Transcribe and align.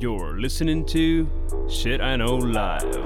You're 0.00 0.40
listening 0.40 0.86
to 0.86 1.28
Shit 1.68 2.00
I 2.00 2.16
Know 2.16 2.38
Live. 2.40 3.04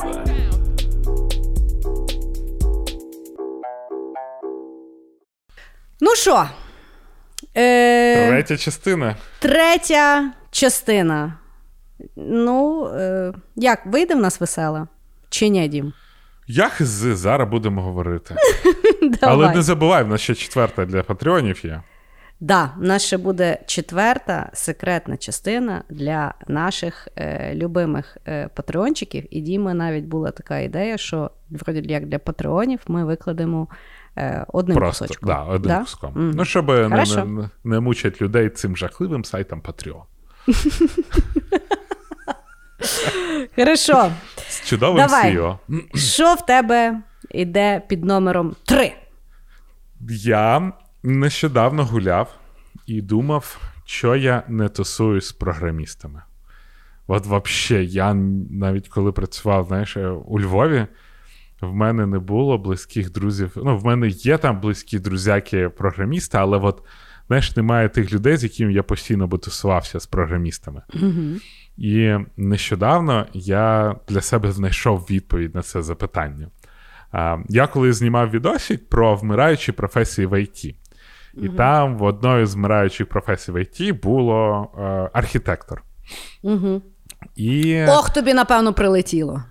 Ну 6.00 6.14
що? 6.16 6.48
Е, 7.56 8.28
Третя 8.28 8.56
частина. 8.56 9.16
Третя 9.38 10.32
частина. 10.50 11.38
Ну, 12.16 12.86
е, 12.86 13.32
як, 13.56 13.86
вийде 13.86 14.14
в 14.14 14.20
нас 14.20 14.40
весела? 14.40 14.88
Чи 15.28 15.48
ні, 15.48 15.68
Дім? 15.68 15.92
Як 16.46 16.72
з 16.80 17.16
зараз 17.16 17.48
будемо 17.48 17.82
говорити. 17.82 18.36
Але 19.20 19.54
не 19.54 19.62
забувай, 19.62 20.04
в 20.04 20.08
нас 20.08 20.20
ще 20.20 20.34
четверта 20.34 20.84
для 20.84 21.02
патреонів 21.02 21.66
є. 21.66 21.82
Да, 22.40 22.70
в 22.78 22.82
нас 22.82 23.02
ще 23.04 23.16
буде 23.18 23.58
четверта 23.66 24.50
секретна 24.52 25.16
частина 25.16 25.82
для 25.90 26.34
наших 26.48 27.08
е, 27.16 27.54
любимих 27.54 28.16
е, 28.28 28.48
патреончиків. 28.54 29.26
І 29.30 29.40
Діми 29.40 29.74
навіть 29.74 30.04
була 30.04 30.30
така 30.30 30.58
ідея, 30.58 30.98
що 30.98 31.30
вроді 31.50 31.82
як 31.92 32.06
для 32.06 32.18
патреонів 32.18 32.80
ми 32.88 33.04
викладемо 33.04 33.68
е, 34.16 34.44
одним 34.48 34.76
Просто 34.76 35.04
кусочком. 35.04 35.26
да, 35.28 35.42
одним 35.42 35.68
Да? 35.74 35.80
куском. 35.80 36.10
Мгм. 36.14 36.30
Ну, 36.30 36.44
щоб 36.44 36.68
не, 36.68 36.88
не, 36.88 37.50
не 37.64 37.80
мучать 37.80 38.22
людей 38.22 38.48
цим 38.50 38.76
жахливим 38.76 39.24
сайтом 39.24 39.60
Patreon. 39.60 40.02
Хорошо. 43.56 44.12
З 44.48 44.64
чудовим 44.68 44.96
Давай. 45.06 45.36
CEO. 45.36 45.58
Що 45.94 46.34
в 46.34 46.46
тебе 46.46 47.00
йде 47.30 47.82
під 47.88 48.04
номером 48.04 48.56
3? 48.64 48.92
Я 50.10 50.72
нещодавно 51.04 51.84
гуляв 51.84 52.38
і 52.86 53.02
думав, 53.02 53.60
що 53.84 54.16
я 54.16 54.42
не 54.48 54.68
тусуюсь 54.68 55.26
з 55.26 55.32
програмістами. 55.32 56.22
От 57.06 57.26
взагалі, 57.26 57.86
я 57.86 58.14
навіть 58.50 58.88
коли 58.88 59.12
працював, 59.12 59.66
знаєш, 59.68 59.96
е, 59.96 60.08
у 60.08 60.40
Львові, 60.40 60.86
в 61.60 61.74
мене 61.74 62.06
не 62.06 62.18
було 62.18 62.58
близьких 62.58 63.12
друзів. 63.12 63.52
Ну, 63.56 63.78
в 63.78 63.84
мене 63.84 64.08
є 64.08 64.38
там 64.38 64.60
близькі 64.60 64.98
друзяки 64.98 65.68
програмісти, 65.68 66.38
але 66.38 66.58
от, 66.58 66.82
знаєш, 67.26 67.56
немає 67.56 67.88
тих 67.88 68.12
людей, 68.12 68.36
з 68.36 68.44
якими 68.44 68.72
я 68.72 68.82
постійно 68.82 69.26
би 69.26 69.38
тусувався 69.38 70.00
з 70.00 70.06
програмістами. 70.06 70.82
І 71.76 72.16
нещодавно 72.36 73.26
я 73.32 73.96
для 74.08 74.20
себе 74.20 74.52
знайшов 74.52 75.06
відповідь 75.10 75.54
на 75.54 75.62
це 75.62 75.82
запитання. 75.82 76.48
Я 77.48 77.66
коли 77.66 77.92
знімав 77.92 78.30
відосик 78.30 78.88
про 78.88 79.16
вмираючі 79.16 79.72
професії 79.72 80.26
в 80.26 80.40
ІТ. 80.42 80.76
І 81.42 81.48
там 81.48 81.98
в 81.98 82.02
одної 82.02 82.46
з 82.46 82.54
вмираючих 82.54 83.08
професій 83.08 83.52
в 83.52 83.62
ІТ 83.62 84.00
було 84.02 84.68
е, 84.78 85.10
архітектор. 85.12 85.82
Угу. 86.42 86.82
І 87.36 87.84
Ох, 87.88 88.10
тобі, 88.10 88.34
напевно, 88.34 88.72
прилетіло. 88.72 89.42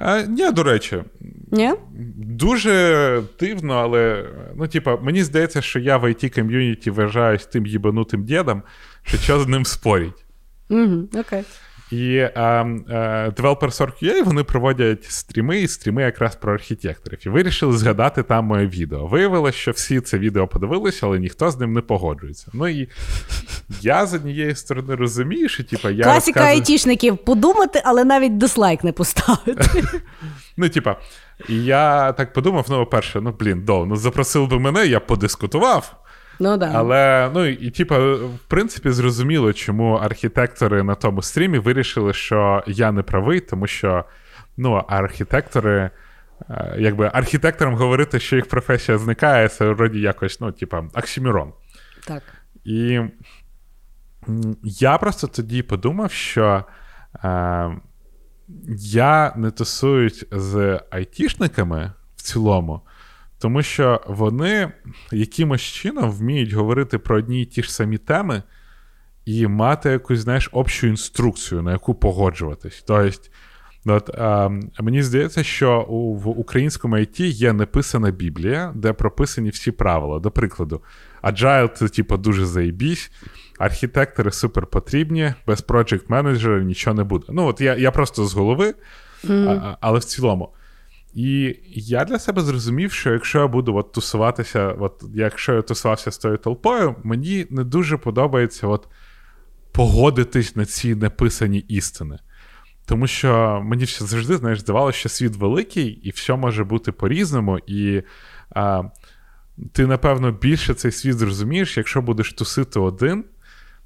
е, 0.00 0.26
ні, 0.26 0.52
до 0.52 0.62
речі, 0.62 1.02
Ні? 1.50 1.72
дуже 2.16 3.22
дивно, 3.40 3.74
але 3.74 4.24
ну, 4.56 4.68
типа, 4.68 4.96
мені 4.96 5.22
здається, 5.22 5.62
що 5.62 5.78
я 5.78 5.96
в 5.96 6.04
it 6.04 6.34
ком'юніті 6.34 6.90
вважаюсь 6.90 7.46
тим 7.46 7.66
їбанутим 7.66 8.24
дідом, 8.24 8.62
що 9.02 9.16
що 9.18 9.40
з 9.40 9.46
ним 9.48 9.64
спорять. 9.64 10.24
Угу, 10.70 11.08
окей. 11.20 11.42
І 11.90 12.16
е, 12.16 12.32
е, 12.34 13.32
Developer.ua 13.36 14.24
вони 14.24 14.44
проводять 14.44 15.04
стріми, 15.04 15.60
і 15.60 15.68
стріми 15.68 16.02
якраз 16.02 16.36
про 16.36 16.54
архітекторів. 16.54 17.18
І 17.26 17.28
вирішили 17.28 17.78
згадати 17.78 18.22
там 18.22 18.44
моє 18.44 18.66
відео. 18.66 19.06
Виявилося, 19.06 19.58
що 19.58 19.70
всі 19.70 20.00
це 20.00 20.18
відео 20.18 20.46
подивилися, 20.46 21.06
але 21.06 21.18
ніхто 21.18 21.50
з 21.50 21.58
ним 21.58 21.72
не 21.72 21.80
погоджується. 21.80 22.46
Ну 22.52 22.68
і 22.68 22.88
я 23.80 24.06
з 24.06 24.14
однієї 24.14 24.54
сторони 24.54 24.94
розумію, 24.94 25.48
що 25.48 25.64
типа 25.64 25.90
я 25.90 26.04
Класіка 26.04 26.40
розказую... 26.40 26.60
айтішників 26.60 27.18
подумати, 27.18 27.82
але 27.84 28.04
навіть 28.04 28.38
дизлайк 28.38 28.84
не 28.84 28.92
поставити. 28.92 29.84
Ну, 30.56 30.68
типа, 30.68 30.96
я 31.48 32.12
так 32.12 32.32
подумав: 32.32 32.66
ну, 32.68 32.78
по-перше, 32.78 33.20
ну 33.20 33.34
блін, 33.38 33.64
дов, 33.64 33.86
ну 33.86 33.96
запросив 33.96 34.48
би 34.48 34.58
мене, 34.58 34.86
я 34.86 35.00
подискутував. 35.00 35.99
Ну 36.40 36.56
да. 36.56 36.72
Але 36.74 37.30
ну 37.34 37.46
і 37.46 37.70
типа, 37.70 38.14
в 38.14 38.38
принципі, 38.48 38.90
зрозуміло, 38.90 39.52
чому 39.52 39.94
архітектори 39.94 40.82
на 40.82 40.94
тому 40.94 41.22
стрімі 41.22 41.58
вирішили, 41.58 42.12
що 42.12 42.64
я 42.66 42.92
не 42.92 43.02
правий, 43.02 43.40
тому 43.40 43.66
що 43.66 44.04
ну, 44.56 44.72
архітектори, 44.72 45.90
е, 46.50 46.74
якби 46.78 47.10
архітекторам 47.14 47.74
говорити, 47.74 48.20
що 48.20 48.36
їх 48.36 48.48
професія 48.48 48.98
зникає, 48.98 49.48
це 49.48 49.68
вроді 49.68 50.00
якось, 50.00 50.40
ну, 50.40 50.52
типа, 50.52 50.84
оксимірон. 50.94 51.52
Так. 52.06 52.22
І 52.64 53.00
я 54.62 54.98
просто 54.98 55.26
тоді 55.26 55.62
подумав, 55.62 56.12
що 56.12 56.64
е, 57.24 57.70
я 58.78 59.32
не 59.36 59.50
тусуюсь 59.50 60.26
з 60.32 60.80
айтішниками 60.90 61.92
в 62.16 62.22
цілому, 62.22 62.80
тому 63.40 63.62
що 63.62 64.00
вони 64.06 64.72
якимось 65.12 65.60
чином 65.62 66.10
вміють 66.10 66.52
говорити 66.52 66.98
про 66.98 67.16
одні 67.16 67.42
і 67.42 67.44
ті 67.44 67.62
ж 67.62 67.72
самі 67.72 67.98
теми 67.98 68.42
і 69.24 69.46
мати 69.46 69.90
якусь, 69.90 70.18
знаєш, 70.18 70.48
общу 70.52 70.86
інструкцію, 70.86 71.62
на 71.62 71.72
яку 71.72 71.94
погоджуватись. 71.94 72.84
Тобто, 72.86 73.10
От, 73.86 74.08
е, 74.08 74.50
мені 74.80 75.02
здається, 75.02 75.42
що 75.42 75.82
у, 75.88 76.14
в 76.14 76.28
українському 76.28 76.96
IT 76.96 77.20
є 77.22 77.52
написана 77.52 78.10
Біблія, 78.10 78.72
де 78.76 78.92
прописані 78.92 79.50
всі 79.50 79.70
правила. 79.70 80.18
До 80.18 80.30
прикладу, 80.30 80.82
Agile 81.22 81.72
це 81.74 81.88
типу, 81.88 82.16
дуже 82.16 82.46
заєбісь, 82.46 83.10
архітектори 83.58 84.30
супер 84.30 84.66
потрібні, 84.66 85.34
без 85.46 85.66
project 85.66 86.02
менеджера 86.08 86.60
нічого 86.60 86.96
не 86.96 87.04
буде. 87.04 87.26
Ну, 87.28 87.46
от 87.46 87.60
я, 87.60 87.76
я 87.76 87.90
просто 87.90 88.24
з 88.24 88.34
голови, 88.34 88.74
Mm. 89.24 89.48
а, 89.48 89.76
але 89.80 89.98
в 89.98 90.04
цілому. 90.04 90.48
І 91.14 91.56
я 91.74 92.04
для 92.04 92.18
себе 92.18 92.42
зрозумів, 92.42 92.92
що 92.92 93.12
якщо 93.12 93.38
я 93.38 93.46
буду 93.46 93.76
от 93.76 93.92
тусуватися, 93.92 94.68
от 94.68 95.04
якщо 95.14 95.54
я 95.54 95.62
тусувався 95.62 96.10
з 96.10 96.18
тою 96.18 96.36
толпою, 96.36 96.96
мені 97.04 97.46
не 97.50 97.64
дуже 97.64 97.96
подобається 97.96 98.66
от 98.66 98.88
погодитись 99.72 100.56
на 100.56 100.64
ці 100.64 100.94
написані 100.94 101.58
істини. 101.58 102.18
Тому 102.86 103.06
що 103.06 103.60
мені 103.64 103.84
все 103.84 104.04
завжди 104.04 104.36
знаєш, 104.36 104.60
здавалося, 104.60 104.98
що 104.98 105.08
світ 105.08 105.36
великий, 105.36 105.86
і 105.86 106.10
все 106.10 106.36
може 106.36 106.64
бути 106.64 106.92
по-різному. 106.92 107.58
І 107.66 108.02
а, 108.50 108.82
ти, 109.72 109.86
напевно, 109.86 110.32
більше 110.32 110.74
цей 110.74 110.92
світ 110.92 111.18
зрозумієш, 111.18 111.76
якщо 111.76 112.02
будеш 112.02 112.32
тусити 112.32 112.80
один, 112.80 113.24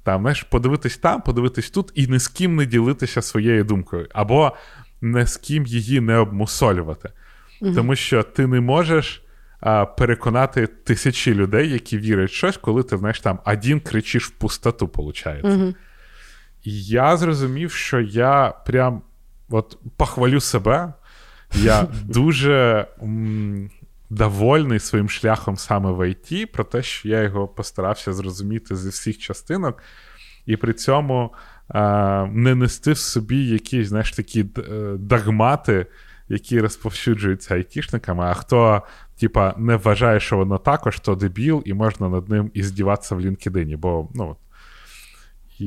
там, 0.03 0.21
знаєш, 0.21 0.43
подивитись 0.43 0.97
там, 0.97 1.21
подивитись 1.21 1.69
тут, 1.69 1.91
і 1.95 2.07
ні 2.07 2.19
з 2.19 2.27
ким 2.27 2.55
не 2.55 2.65
ділитися 2.65 3.21
своєю 3.21 3.63
думкою, 3.63 4.07
або 4.13 4.51
не 5.01 5.27
з 5.27 5.37
ким 5.37 5.65
її 5.65 5.99
не 5.99 6.17
обмусолювати. 6.17 7.09
Тому 7.75 7.95
що 7.95 8.23
ти 8.23 8.47
не 8.47 8.61
можеш 8.61 9.23
а, 9.59 9.85
переконати 9.85 10.67
тисячі 10.67 11.33
людей, 11.33 11.69
які 11.69 11.97
вірять 11.97 12.29
в 12.29 12.33
щось, 12.33 12.57
коли 12.57 12.83
ти 12.83 12.97
знаєш, 12.97 13.19
там 13.19 13.39
один 13.45 13.79
кричиш 13.79 14.25
в 14.27 14.29
пустоту, 14.31 14.85
виходить. 14.95 15.45
І 16.63 16.83
я 16.83 17.17
зрозумів, 17.17 17.71
що 17.71 17.99
я 18.01 18.49
прям 18.65 19.01
от 19.49 19.77
похвалю 19.97 20.39
себе. 20.39 20.93
Я 21.55 21.87
дуже 22.03 22.87
м, 23.01 23.69
довольний 24.09 24.79
своїм 24.79 25.09
шляхом 25.09 25.57
саме 25.57 25.91
в 25.91 26.09
ІТ, 26.09 26.51
про 26.51 26.63
те, 26.63 26.83
що 26.83 27.09
я 27.09 27.21
його 27.21 27.47
постарався 27.47 28.13
зрозуміти 28.13 28.75
зі 28.75 28.89
всіх 28.89 29.17
частинок, 29.17 29.83
і 30.45 30.57
при 30.57 30.73
цьому 30.73 31.33
не 32.31 32.55
нести 32.55 32.91
в 32.91 32.97
собі 32.97 33.45
якісь, 33.47 33.87
знаєш, 33.87 34.11
такі 34.11 34.45
е, 34.57 34.61
догмати, 34.99 35.85
які 36.29 36.61
розповсюджуються 36.61 37.55
айтішниками, 37.55 38.23
а 38.23 38.33
хто, 38.33 38.81
типа, 39.19 39.53
не 39.57 39.75
вважає, 39.75 40.19
що 40.19 40.37
воно 40.37 40.57
також, 40.57 40.99
то 40.99 41.15
дебіл, 41.15 41.63
і 41.65 41.73
можна 41.73 42.09
над 42.09 42.29
ним 42.29 42.51
і 42.53 42.63
здіватися 42.63 43.15
в 43.15 43.21
LinkedIn. 43.21 43.77
Бо, 43.77 44.09
ну, 44.15 44.35
і 45.59 45.65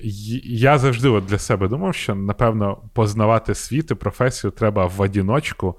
й- 0.00 0.42
я 0.58 0.78
завжди 0.78 1.08
от 1.08 1.24
для 1.24 1.38
себе 1.38 1.68
думав, 1.68 1.94
що, 1.94 2.14
напевно, 2.14 2.78
познавати 2.92 3.54
світ 3.54 3.90
і 3.90 3.94
професію 3.94 4.50
треба 4.50 4.86
в 4.86 5.00
одіночку, 5.00 5.78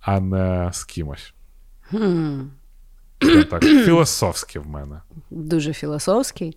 а 0.00 0.20
не 0.20 0.70
з 0.72 0.84
кимось. 0.84 1.34
Це 3.20 3.44
так, 3.44 3.62
філософське 3.62 4.58
в 4.60 4.66
мене. 4.68 5.00
Дуже 5.30 5.72
філософський. 5.72 6.56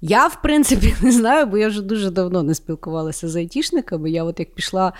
Я, 0.00 0.26
в 0.26 0.42
принципі, 0.42 0.94
не 1.02 1.12
знаю, 1.12 1.46
бо 1.46 1.58
я 1.58 1.68
вже 1.68 1.82
дуже 1.82 2.10
давно 2.10 2.42
не 2.42 2.54
спілкувалася 2.54 3.28
з 3.28 3.36
айтішниками. 3.36 4.10
Я 4.10 4.24
от 4.24 4.40
як 4.40 4.54
пішла. 4.54 4.92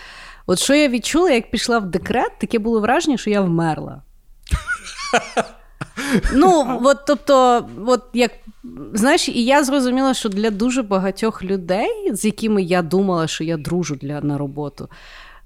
От 0.46 0.58
що 0.58 0.74
я 0.74 0.88
відчула, 0.88 1.30
як 1.30 1.50
пішла 1.50 1.78
в 1.78 1.86
декрет, 1.86 2.32
таке 2.40 2.58
було 2.58 2.80
враження, 2.80 3.16
що 3.16 3.30
я 3.30 3.40
вмерла. 3.40 4.02
Ну, 6.32 6.80
от, 6.84 6.98
тобто, 7.06 7.66
от 7.86 8.02
як 8.12 8.30
знаєш, 8.92 9.28
і 9.28 9.44
я 9.44 9.64
зрозуміла, 9.64 10.14
що 10.14 10.28
для 10.28 10.50
дуже 10.50 10.82
багатьох 10.82 11.42
людей, 11.42 12.10
з 12.12 12.24
якими 12.24 12.62
я 12.62 12.82
думала, 12.82 13.26
що 13.26 13.44
я 13.44 13.56
дружу 13.56 13.94
для, 13.94 14.20
на 14.20 14.38
роботу, 14.38 14.88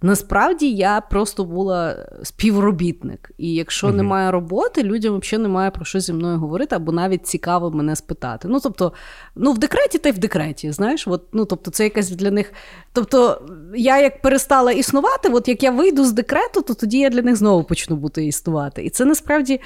Насправді 0.02 0.72
я 0.72 1.00
просто 1.00 1.44
була 1.44 1.96
співробітник. 2.22 3.30
І 3.38 3.54
якщо 3.54 3.86
uh 3.86 3.92
немає 3.92 4.30
роботи, 4.30 4.82
людям 4.82 5.18
взагалі 5.18 5.42
немає 5.42 5.70
про 5.70 5.84
що 5.84 6.00
зі 6.00 6.12
мною 6.12 6.38
говорити, 6.38 6.76
або 6.76 6.92
навіть 6.92 7.26
цікаво 7.26 7.70
мене 7.70 7.96
спитати. 7.96 8.48
Ну, 8.48 8.60
тобто, 8.62 8.92
ну 9.36 9.52
в 9.52 9.58
декреті 9.58 9.98
та 9.98 10.08
й 10.08 10.12
в 10.12 10.18
декреті. 10.18 10.72
Знаєш, 10.72 11.08
от, 11.08 11.22
ну 11.32 11.44
тобто, 11.44 11.70
це 11.70 11.84
якась 11.84 12.10
для 12.10 12.30
них. 12.30 12.52
Тобто, 12.92 13.42
я 13.74 14.00
як 14.00 14.22
перестала 14.22 14.72
існувати, 14.72 15.28
от 15.28 15.48
як 15.48 15.62
я 15.62 15.70
вийду 15.70 16.04
з 16.04 16.12
декрету, 16.12 16.62
то 16.62 16.74
тоді 16.74 16.98
я 16.98 17.10
для 17.10 17.22
них 17.22 17.36
знову 17.36 17.64
почну 17.64 17.96
бути 17.96 18.26
існувати. 18.26 18.84
І 18.84 18.90
це 18.90 19.04
насправді, 19.04 19.60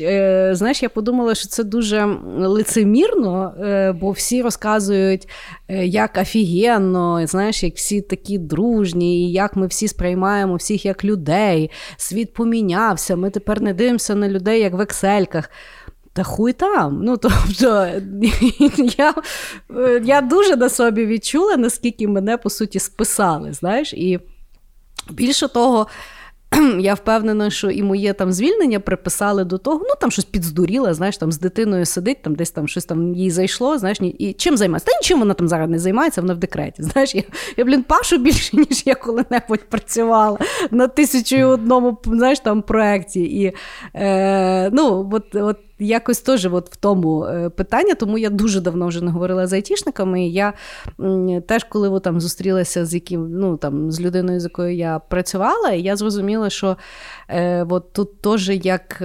е, 0.00 0.50
знаєш, 0.54 0.82
я 0.82 0.88
подумала, 0.88 1.34
що 1.34 1.48
це 1.48 1.64
дуже 1.64 2.06
лицемірно, 2.38 3.54
е, 3.60 3.92
бо 3.92 4.10
всі 4.10 4.42
розказують, 4.42 5.28
е, 5.68 5.86
як 5.86 6.18
офігенно, 6.22 7.26
знаєш, 7.26 7.62
як 7.62 7.74
всі 7.74 8.00
такі 8.00 8.38
дружні, 8.38 9.28
і 9.28 9.32
як 9.32 9.56
ми 9.58 9.66
всі 9.66 9.88
сприймаємо 9.88 10.56
всіх 10.56 10.84
як 10.84 11.04
людей. 11.04 11.70
Світ 11.96 12.32
помінявся. 12.32 13.16
Ми 13.16 13.30
тепер 13.30 13.60
не 13.60 13.74
дивимося 13.74 14.14
на 14.14 14.28
людей, 14.28 14.60
як 14.60 14.72
в 14.72 14.80
ексельках. 14.80 15.50
Та 16.12 16.22
хуй 16.22 16.52
там. 16.52 17.00
Ну, 17.02 17.16
тобто, 17.16 17.88
я 18.98 19.14
я 20.04 20.20
дуже 20.20 20.56
на 20.56 20.68
собі 20.68 21.06
відчула, 21.06 21.56
наскільки 21.56 22.08
мене 22.08 22.36
по 22.36 22.50
суті 22.50 22.78
списали. 22.78 23.52
знаєш, 23.52 23.94
І 23.94 24.20
більше 25.10 25.48
того, 25.48 25.86
я 26.78 26.94
впевнена, 26.94 27.50
що 27.50 27.70
і 27.70 27.82
моє 27.82 28.12
там 28.12 28.32
звільнення 28.32 28.80
приписали 28.80 29.44
до 29.44 29.58
того, 29.58 29.80
ну 29.82 29.94
там 30.00 30.10
щось 30.10 30.24
підздуріла, 30.24 30.94
знаєш, 30.94 31.16
там 31.16 31.32
з 31.32 31.38
дитиною 31.38 31.86
сидить, 31.86 32.22
там 32.22 32.34
десь 32.34 32.50
там 32.50 32.68
щось 32.68 32.84
там 32.84 33.14
їй 33.14 33.30
зайшло, 33.30 33.78
знаєш, 33.78 33.98
і 34.00 34.32
чим 34.32 34.56
займається? 34.56 34.90
Та 34.90 34.98
нічим 34.98 35.18
вона 35.18 35.34
там 35.34 35.48
зараз 35.48 35.70
не 35.70 35.78
займається, 35.78 36.20
вона 36.20 36.34
в 36.34 36.38
декреті. 36.38 36.82
Знаєш, 36.82 37.14
я, 37.14 37.22
я 37.56 37.64
блін, 37.64 37.82
пашу 37.82 38.18
більше, 38.18 38.56
ніж 38.70 38.82
я 38.86 38.94
коли-небудь 38.94 39.68
працювала 39.68 40.38
на 40.70 40.88
тисячу 40.88 41.46
одному 41.46 41.98
знаєш, 42.04 42.40
там 42.40 42.62
проєкті. 42.62 43.20
І 43.20 43.52
е, 43.94 44.70
ну, 44.70 45.10
от, 45.12 45.34
от 45.34 45.56
якось 45.78 46.20
теж 46.20 46.46
от 46.46 46.70
в 46.72 46.76
тому 46.76 47.24
е, 47.24 47.50
питання, 47.50 47.94
тому 47.94 48.18
я 48.18 48.30
дуже 48.30 48.60
давно 48.60 48.86
вже 48.86 49.04
не 49.04 49.10
говорила 49.10 49.46
з 49.46 49.52
айтішниками. 49.52 50.26
І 50.26 50.32
я 50.32 50.52
теж, 51.46 51.64
коли 51.64 51.88
от, 51.88 52.02
там 52.02 52.20
зустрілася 52.20 52.86
з 52.86 52.94
яким, 52.94 53.30
ну, 53.30 53.56
там, 53.56 53.90
з 53.90 54.00
людиною, 54.00 54.40
з 54.40 54.44
якою 54.44 54.76
я 54.76 54.98
працювала, 54.98 55.70
і 55.70 55.82
я 55.82 55.96
зрозуміла, 55.96 56.50
що 56.50 56.76
е, 57.28 57.66
от 57.70 57.92
тут 57.92 58.20
теж 58.20 58.48
як 58.48 59.02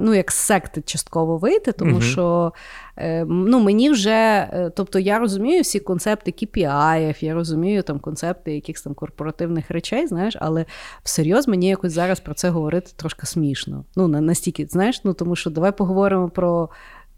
ну, 0.00 0.14
як 0.14 0.30
секти 0.30 0.82
частково 0.82 1.36
вийти, 1.36 1.72
тому 1.72 1.92
угу. 1.92 2.00
що 2.00 2.52
ну, 3.28 3.60
мені 3.60 3.90
вже, 3.90 4.10
е, 4.10 4.70
тобто 4.76 4.98
я 4.98 5.18
розумію 5.18 5.62
всі 5.62 5.80
концепти 5.80 6.30
KPI, 6.30 7.24
я 7.24 7.34
розумію 7.34 7.82
там 7.82 7.98
концепти 7.98 8.54
якихось 8.54 8.82
там 8.82 8.94
корпоративних 8.94 9.70
речей, 9.70 10.06
знаєш, 10.06 10.36
але 10.40 10.64
всерйоз 11.02 11.48
мені 11.48 11.68
якось 11.68 11.92
зараз 11.92 12.20
про 12.20 12.34
це 12.34 12.50
говорити 12.50 12.90
трошки 12.96 13.26
смішно. 13.26 13.84
Ну, 13.96 14.08
настільки, 14.08 14.66
знаєш, 14.66 15.04
ну 15.04 15.14
тому 15.14 15.36
що 15.36 15.50
давай 15.50 15.76
поговоримо 15.76 16.28
про 16.28 16.68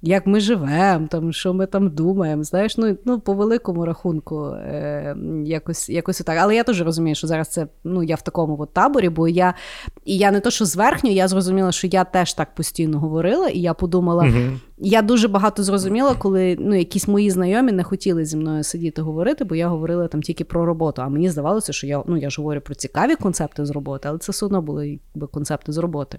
як 0.07 0.27
ми 0.27 0.41
живемо, 0.41 1.07
там, 1.07 1.33
що 1.33 1.55
ми 1.55 1.67
там 1.67 1.91
думаємо. 1.91 2.45
Знаєш, 2.45 2.77
ну 2.77 2.97
ну 3.05 3.21
по 3.21 3.33
великому 3.33 3.85
рахунку 3.85 4.47
е, 4.47 5.17
якось 5.45 5.89
якось 5.89 6.19
так. 6.19 6.39
Але 6.41 6.55
я 6.55 6.63
теж 6.65 6.83
розумію, 6.83 7.15
що 7.15 7.27
зараз 7.27 7.49
це 7.49 7.67
ну 7.85 8.03
я 8.03 8.15
в 8.15 8.23
такому 8.23 8.57
от 8.61 8.73
таборі, 8.73 9.09
бо 9.09 9.29
я 9.29 9.55
і 10.05 10.17
я 10.17 10.31
не 10.31 10.41
то, 10.41 10.51
що 10.51 10.65
зверхньо, 10.65 11.11
я 11.11 11.29
зрозуміла, 11.29 11.73
що 11.73 11.87
я 11.87 12.05
теж 12.05 12.35
так 12.35 12.55
постійно 12.55 13.01
говорила, 13.01 13.49
і 13.49 13.61
я 13.61 13.75
подумала. 13.75 14.25
Угу. 14.25 14.59
Я 14.79 15.03
дуже 15.03 15.29
багато 15.29 15.63
зрозуміла, 15.63 16.15
коли 16.15 16.57
ну, 16.61 16.75
якісь 16.75 17.09
мої 17.09 17.31
знайомі 17.31 17.73
не 17.73 17.85
хотіли 17.85 18.25
зі 18.25 18.37
мною 18.37 18.65
сидіти 18.65 19.03
говорити, 19.03 19.45
бо 19.45 19.55
я 19.55 19.69
говорила 19.69 20.09
там 20.09 20.23
тільки 20.23 20.45
про 20.45 20.67
роботу. 20.67 21.03
А 21.03 21.09
мені 21.09 21.31
здавалося, 21.31 21.73
що 21.73 21.87
я 21.87 22.03
ну 22.07 22.17
я 22.17 22.31
ж 22.31 22.41
говорю 22.41 22.61
про 22.61 22.75
цікаві 22.75 23.17
концепти 23.17 23.65
з 23.65 23.71
роботи, 23.71 24.09
але 24.09 24.19
це 24.19 24.33
все 24.33 24.47
одно 24.47 24.63
були 24.63 25.01
якби, 25.15 25.27
концепти 25.27 25.73
з 25.73 25.79
роботи. 25.79 26.19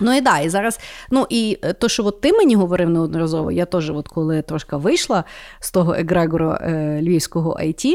Ну 0.00 0.16
і 0.16 0.20
да, 0.20 0.38
і 0.38 0.48
зараз, 0.48 0.80
ну 1.10 1.26
і 1.30 1.58
е, 1.62 1.72
то, 1.72 1.88
що 1.88 2.04
от 2.04 2.20
ти 2.20 2.32
мені 2.32 2.54
говорив 2.54 2.90
неодноразово, 2.90 3.52
я 3.52 3.64
теж, 3.64 3.90
от 3.90 4.08
коли 4.08 4.42
трошки 4.42 4.76
вийшла 4.76 5.24
з 5.60 5.70
того 5.70 5.94
егрегору 5.94 6.50
е, 6.50 7.00
львівського 7.02 7.58
IT, 7.62 7.94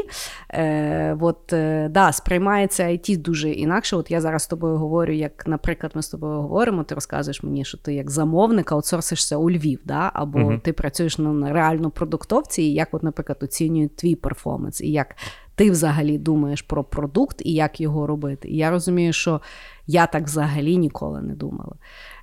е, 0.50 1.18
от, 1.22 1.54
е, 1.54 1.88
да, 1.92 2.12
сприймається 2.12 2.84
IT 2.84 3.18
дуже 3.18 3.52
інакше. 3.52 3.96
От 3.96 4.12
я 4.12 4.22
зараз 4.22 4.44
з 4.44 4.48
тобою 4.48 4.78
говорю, 4.78 5.14
як, 5.14 5.48
наприклад, 5.48 5.92
ми 5.96 6.02
з 6.02 6.10
тобою 6.10 6.34
говоримо, 6.34 6.84
ти 6.84 6.96
розказуєш 6.96 7.44
мені, 7.44 7.66
що 7.66 7.78
ти 7.78 7.94
як 7.94 8.12
замовник 8.12 8.72
аутсорсишся 8.72 9.38
у 9.38 9.52
Львів, 9.52 9.80
да? 9.86 10.12
або 10.14 10.40
uh 10.40 10.60
ти 10.62 10.74
працюєш 10.74 11.18
на, 11.18 11.30
на 11.34 11.54
реальну 11.54 11.90
продуктовці, 11.90 12.62
і 12.62 12.74
як, 12.74 12.88
от, 12.92 13.04
наприклад, 13.04 13.38
оцінюють 13.42 13.96
твій 13.96 14.16
перформанс, 14.16 14.82
і 14.82 14.92
як 14.92 15.16
ти 15.56 15.72
взагалі 15.72 16.18
думаєш 16.18 16.62
про 16.62 16.84
продукт 16.84 17.42
і 17.46 17.54
як 17.54 17.82
його 17.82 18.08
робити. 18.08 18.48
І 18.48 18.58
я 18.58 18.72
розумію, 18.72 19.14
що 19.14 19.42
я 19.88 20.08
так 20.08 20.24
взагалі 20.24 20.78
ніколи 20.78 21.22
не 21.22 21.34
думала. 21.34 21.76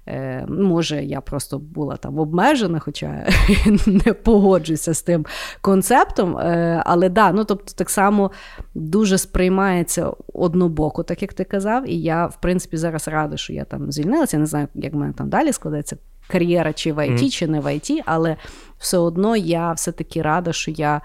Е, 0.09 0.47
Може, 0.49 1.05
я 1.05 1.21
просто 1.21 1.59
була 1.59 1.97
там 1.97 2.19
обмежена, 2.19 2.79
хоча 2.79 3.27
не 3.87 4.13
погоджуюся 4.13 4.95
з 4.95 5.03
тим 5.03 5.27
концептом. 5.61 6.39
Е, 6.39 6.83
Але 6.87 7.09
да, 7.09 7.33
ну 7.33 7.45
тобто 7.45 7.73
так 7.77 7.91
само 7.91 8.31
дуже 8.75 9.19
сприймається 9.19 10.11
однобоко, 10.33 11.03
так 11.03 11.23
як 11.23 11.33
ти 11.33 11.45
казав. 11.45 11.89
І 11.89 12.01
я, 12.01 12.27
в 12.27 12.41
принципі, 12.41 12.77
зараз 12.77 13.09
рада, 13.09 13.37
що 13.37 13.53
я 13.53 13.65
там 13.65 13.93
звільнилася. 13.93 14.37
Я 14.37 14.41
не 14.41 14.47
знаю, 14.47 14.69
як 14.75 14.93
в 14.93 14.97
мене 14.97 15.13
там 15.13 15.29
далі 15.29 15.53
складеться 15.53 15.97
кар'єра, 16.29 16.73
чи 16.73 16.93
в 16.93 17.07
ІТ, 17.07 17.23
mm. 17.23 17.31
чи 17.31 17.47
не 17.47 17.61
в 17.61 17.75
ІТ, 17.75 18.03
але 18.07 18.37
все 18.79 18.99
одно 18.99 19.37
я 19.37 19.73
все-таки 19.73 20.23
рада, 20.23 20.53
що 20.53 20.71
я 20.71 21.01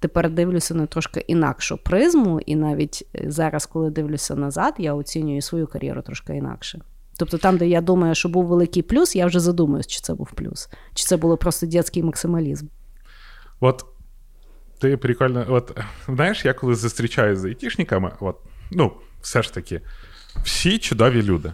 тепер 0.00 0.30
дивлюся 0.30 0.74
на 0.74 0.86
трошки 0.86 1.20
інакшу 1.20 1.78
призму, 1.84 2.40
і 2.40 2.56
навіть 2.56 3.06
е, 3.14 3.24
зараз, 3.30 3.66
коли 3.66 3.90
дивлюся 3.90 4.34
назад, 4.34 4.74
я 4.78 4.94
оцінюю 4.94 5.42
свою 5.42 5.66
кар'єру 5.66 6.02
трошки 6.02 6.36
інакше. 6.36 6.80
Тобто 7.18 7.38
там, 7.38 7.56
де 7.56 7.68
я 7.68 7.80
думаю, 7.80 8.14
що 8.14 8.28
був 8.28 8.46
великий 8.46 8.82
плюс, 8.82 9.16
я 9.16 9.26
вже 9.26 9.40
задумуюсь, 9.40 9.86
чи 9.86 10.00
це 10.00 10.14
був 10.14 10.30
плюс, 10.30 10.68
чи 10.94 11.04
це 11.04 11.16
було 11.16 11.36
просто 11.36 11.66
дитячий 11.66 12.02
максималізм. 12.02 12.66
От 13.60 13.84
ти 14.78 14.96
прикольно, 14.96 15.46
от 15.48 15.78
знаєш, 16.08 16.44
я 16.44 16.54
коли 16.54 16.74
зустрічаюся 16.74 17.42
з 17.42 17.44
айтішниками, 17.44 18.12
от, 18.20 18.36
ну, 18.70 18.92
все 19.20 19.42
ж 19.42 19.54
таки, 19.54 19.80
всі 20.44 20.78
чудові 20.78 21.22
люди. 21.22 21.52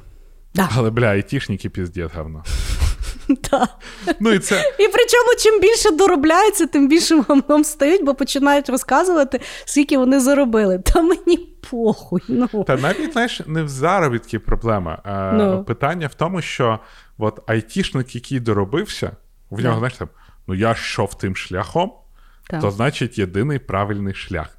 Да. 0.55 0.69
Але, 0.75 0.91
бля, 0.91 1.07
айтішники 1.07 1.69
піздець 1.69 2.13
говно. 2.15 2.45
Так. 3.51 3.69
Ну, 4.21 4.33
І 4.33 4.39
це... 4.39 4.75
І 4.79 4.89
причому, 4.89 5.29
чим 5.39 5.61
більше 5.61 5.91
доробляються, 5.91 6.67
тим 6.67 6.89
більше 6.89 7.23
гамном 7.29 7.65
стають, 7.65 8.05
бо 8.05 8.15
починають 8.15 8.69
розказувати, 8.69 9.41
скільки 9.65 9.99
вони 9.99 10.21
заробили. 10.21 10.79
Та 10.79 11.03
мені 11.03 11.37
похуй. 11.71 12.21
ну. 12.29 12.65
Та 12.67 12.77
навіть 12.77 13.13
знаєш, 13.13 13.41
не 13.47 13.63
в 13.63 13.69
заробітки 13.69 14.39
проблема. 14.39 14.99
А 15.05 15.11
no. 15.11 15.65
Питання 15.65 16.07
в 16.07 16.15
тому, 16.15 16.43
що 16.43 16.79
от 17.19 17.41
айтішник, 17.47 18.15
який 18.15 18.41
доробився, 18.41 19.11
в 19.51 19.61
нього, 19.61 19.75
yeah. 19.75 19.79
знаєш, 19.79 19.97
там, 19.97 20.09
ну 20.47 20.55
я 20.55 20.71
йшов 20.71 21.19
тим 21.19 21.37
шляхом, 21.37 21.93
так. 22.51 22.61
то 22.61 22.71
значить 22.71 23.19
єдиний 23.19 23.59
правильний 23.59 24.15
шлях. 24.15 24.59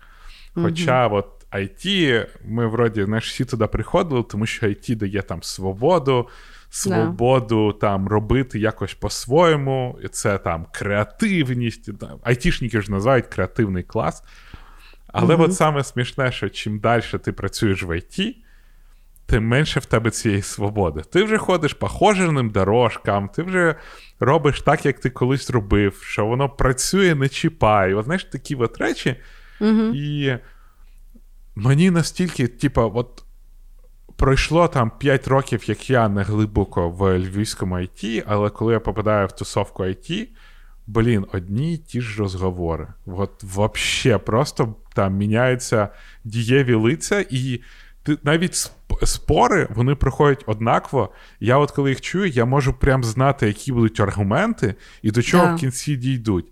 Хоча 0.55 1.07
mm-hmm. 1.07 1.15
от 1.15 1.37
IT, 1.51 2.25
ми 2.45 2.67
вроді 2.67 3.03
знаєш, 3.03 3.29
всі 3.29 3.45
туди 3.45 3.67
приходили, 3.67 4.23
тому 4.23 4.45
що 4.45 4.67
IT 4.67 4.95
дає 4.95 5.21
там 5.21 5.43
свободу 5.43 6.29
свободу 6.77 7.67
yeah. 7.67 7.79
там 7.79 8.07
робити 8.07 8.59
якось 8.59 8.93
по-своєму. 8.93 9.99
І 10.03 10.07
Це 10.07 10.37
там 10.37 10.65
креативність. 10.71 11.99
Там, 11.99 12.19
айтішники 12.23 12.81
ж 12.81 12.91
називають 12.91 13.27
креативний 13.27 13.83
клас. 13.83 14.23
Але 15.07 15.35
mm-hmm. 15.35 15.41
от 15.41 15.55
саме 15.55 15.83
смішне, 15.83 16.31
що 16.31 16.49
чим 16.49 16.79
далі 16.79 17.03
ти 17.23 17.31
працюєш 17.31 17.83
в 17.83 17.89
IT, 17.89 18.35
тим 19.25 19.47
менше 19.47 19.79
в 19.79 19.85
тебе 19.85 20.09
цієї 20.09 20.41
свободи. 20.41 21.01
Ти 21.01 21.23
вже 21.23 21.37
ходиш 21.37 21.73
по 21.73 21.87
хоженим 21.87 22.49
дорожкам, 22.49 23.29
ти 23.29 23.43
вже 23.43 23.75
робиш 24.19 24.61
так, 24.61 24.85
як 24.85 24.99
ти 24.99 25.09
колись 25.09 25.49
робив, 25.49 26.03
що 26.03 26.25
воно 26.25 26.49
працює, 26.49 27.15
не 27.15 27.29
чіпає. 27.29 27.95
От 27.95 28.05
знаєш, 28.05 28.23
такі 28.23 28.55
от 28.55 28.77
речі. 28.77 29.15
Mm-hmm. 29.61 29.93
І 29.93 30.39
мені 31.55 31.91
настільки, 31.91 32.47
типа, 32.47 32.85
от 32.85 33.23
пройшло 34.17 34.67
там 34.67 34.91
5 34.97 35.27
років, 35.27 35.69
як 35.69 35.89
я 35.89 36.09
не 36.09 36.23
глибоко 36.23 36.89
в 36.89 37.19
львівському 37.19 37.75
IT, 37.75 38.23
але 38.27 38.49
коли 38.49 38.73
я 38.73 38.79
попадаю 38.79 39.27
в 39.27 39.31
тусовку 39.31 39.83
IT, 39.83 40.27
блін, 40.87 41.25
одні 41.33 41.73
й 41.73 41.77
ті 41.77 42.01
ж 42.01 42.19
розговори. 42.19 42.87
От 43.05 43.43
вообще 43.43 44.17
просто 44.17 44.75
там 44.93 45.13
міняються 45.13 45.89
дієві 46.23 46.73
лиця, 46.73 47.25
і 47.29 47.61
ти 48.03 48.17
навіть 48.23 48.71
спори 49.03 49.67
вони 49.69 49.95
проходять 49.95 50.43
однаково. 50.45 51.13
Я, 51.39 51.57
от 51.57 51.71
коли 51.71 51.89
їх 51.89 52.01
чую, 52.01 52.27
я 52.27 52.45
можу 52.45 52.73
прям 52.73 53.03
знати, 53.03 53.47
які 53.47 53.71
будуть 53.71 53.99
аргументи, 53.99 54.75
і 55.01 55.11
до 55.11 55.21
чого 55.21 55.45
yeah. 55.45 55.55
в 55.55 55.59
кінці 55.59 55.95
дійдуть. 55.95 56.45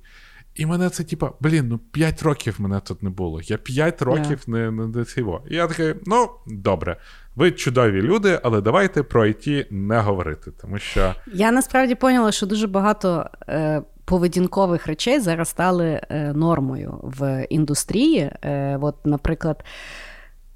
І 0.55 0.65
мене 0.65 0.89
це, 0.89 1.03
типа, 1.03 1.31
блін, 1.39 1.67
ну 1.67 1.77
5 1.77 2.23
років 2.23 2.55
мене 2.57 2.79
тут 2.79 3.03
не 3.03 3.09
було. 3.09 3.41
Я 3.43 3.57
5 3.57 4.01
років 4.01 4.39
yeah. 4.47 4.49
не 4.49 4.71
не 4.71 4.87
до 4.87 5.05
цього. 5.05 5.43
І 5.49 5.55
я 5.55 5.67
такий, 5.67 5.95
ну, 6.05 6.29
добре, 6.47 6.97
ви 7.35 7.51
чудові 7.51 8.01
люди, 8.01 8.39
але 8.43 8.61
давайте 8.61 9.03
про 9.03 9.25
IT 9.25 9.65
не 9.71 9.99
говорити. 9.99 10.51
Тому 10.61 10.77
що 10.79 11.13
я 11.33 11.51
насправді 11.51 11.95
поняла, 11.95 12.31
що 12.31 12.45
дуже 12.45 12.67
багато 12.67 13.29
е, 13.49 13.81
поведінкових 14.05 14.87
речей 14.87 15.19
зараз 15.19 15.49
стали 15.49 16.01
е, 16.09 16.33
нормою 16.35 16.99
в 17.03 17.45
індустрії. 17.49 18.19
Е, 18.43 18.77
От, 18.81 18.95
наприклад. 19.05 19.63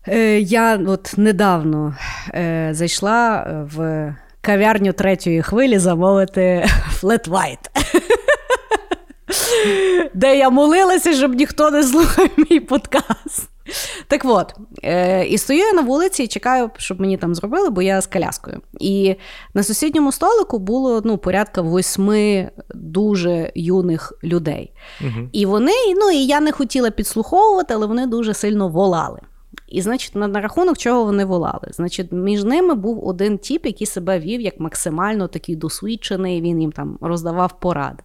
Е, 0.08 0.40
Я 0.40 0.80
от 0.88 1.14
недавно 1.18 1.96
зайшла 2.72 3.46
в 3.76 4.16
кав'ярню 4.42 4.94
третьої 4.94 5.42
хвилі 5.42 5.80
замовити 5.80 6.66
Flat 7.02 7.30
White. 7.30 7.70
Де 10.14 10.38
я 10.38 10.50
молилася, 10.50 11.14
щоб 11.14 11.34
ніхто 11.34 11.72
не 11.72 11.84
слухав 11.84 12.30
мій 12.50 12.60
подкаст. 12.60 13.50
Так 14.08 14.22
от, 14.26 14.54
е, 14.84 15.26
і 15.26 15.38
стою 15.38 15.60
я 15.60 15.74
на 15.74 15.82
вулиці 15.82 16.24
і 16.24 16.28
чекаю, 16.28 16.70
щоб 16.78 17.02
мені 17.02 17.18
там 17.18 17.36
зробили, 17.36 17.70
бо 17.70 17.82
я 17.82 18.02
з 18.02 18.08
коляскою. 18.08 18.62
І 18.80 19.16
на 19.54 19.64
сусідньому 19.64 20.12
столику 20.12 20.60
було 20.60 21.02
ну, 21.06 21.18
порядка 21.18 21.62
восьми 21.62 22.52
дуже 22.74 23.52
юних 23.56 24.14
людей. 24.24 24.74
Угу. 25.02 25.30
І 25.32 25.46
вони, 25.46 25.74
ну 25.96 26.12
і 26.12 26.26
я 26.26 26.40
не 26.40 26.52
хотіла 26.52 26.92
підслуховувати, 26.92 27.74
але 27.74 27.86
вони 27.86 28.08
дуже 28.08 28.34
сильно 28.34 28.68
волали. 28.68 29.20
І, 29.70 29.82
значить, 29.82 30.16
на, 30.16 30.28
на 30.28 30.42
рахунок 30.42 30.78
чого 30.78 31.04
вони 31.04 31.26
волали? 31.26 31.68
Значить, 31.72 32.12
між 32.12 32.44
ними 32.44 32.76
був 32.76 33.08
один 33.08 33.38
тіп, 33.38 33.66
який 33.66 33.88
себе 33.88 34.20
вів 34.20 34.42
як 34.42 34.60
максимально 34.60 35.28
такий 35.28 35.56
досвідчений, 35.56 36.42
він 36.42 36.62
їм 36.62 36.72
там 36.72 36.98
роздавав 37.02 37.60
поради. 37.60 38.04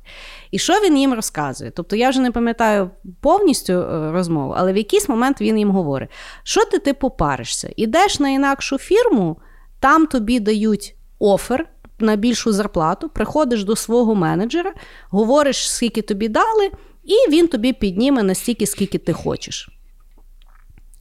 І 0.51 0.59
що 0.59 0.73
він 0.73 0.99
їм 0.99 1.15
розказує? 1.15 1.71
Тобто 1.71 1.97
я 1.97 2.11
вже 2.11 2.21
не 2.21 2.31
пам'ятаю 2.31 2.91
повністю 3.21 3.73
е, 3.73 4.13
розмову, 4.13 4.55
але 4.57 4.73
в 4.73 4.77
якийсь 4.77 5.09
момент 5.09 5.41
він 5.41 5.59
їм 5.59 5.71
говорить: 5.71 6.11
що 6.43 6.65
ти 6.65 6.79
типу 6.79 7.11
паришся? 7.11 7.73
Ідеш 7.77 8.21
на 8.21 8.29
інакшу 8.29 8.79
фірму, 8.79 9.37
там 9.81 10.07
тобі 10.07 10.41
дають 10.41 10.97
офер. 11.19 11.69
На 11.99 12.17
більшу 12.17 12.53
зарплату, 12.53 13.09
приходиш 13.09 13.65
до 13.65 13.77
свого 13.77 14.15
менеджера, 14.15 14.73
говориш, 15.11 15.71
скільки 15.71 16.03
тобі 16.03 16.29
дали, 16.29 16.71
і 17.05 17.31
він 17.31 17.49
тобі 17.49 17.73
підніме 17.73 18.23
настільки, 18.23 18.67
скільки 18.67 18.99
ти 18.99 19.13
хочеш. 19.13 19.74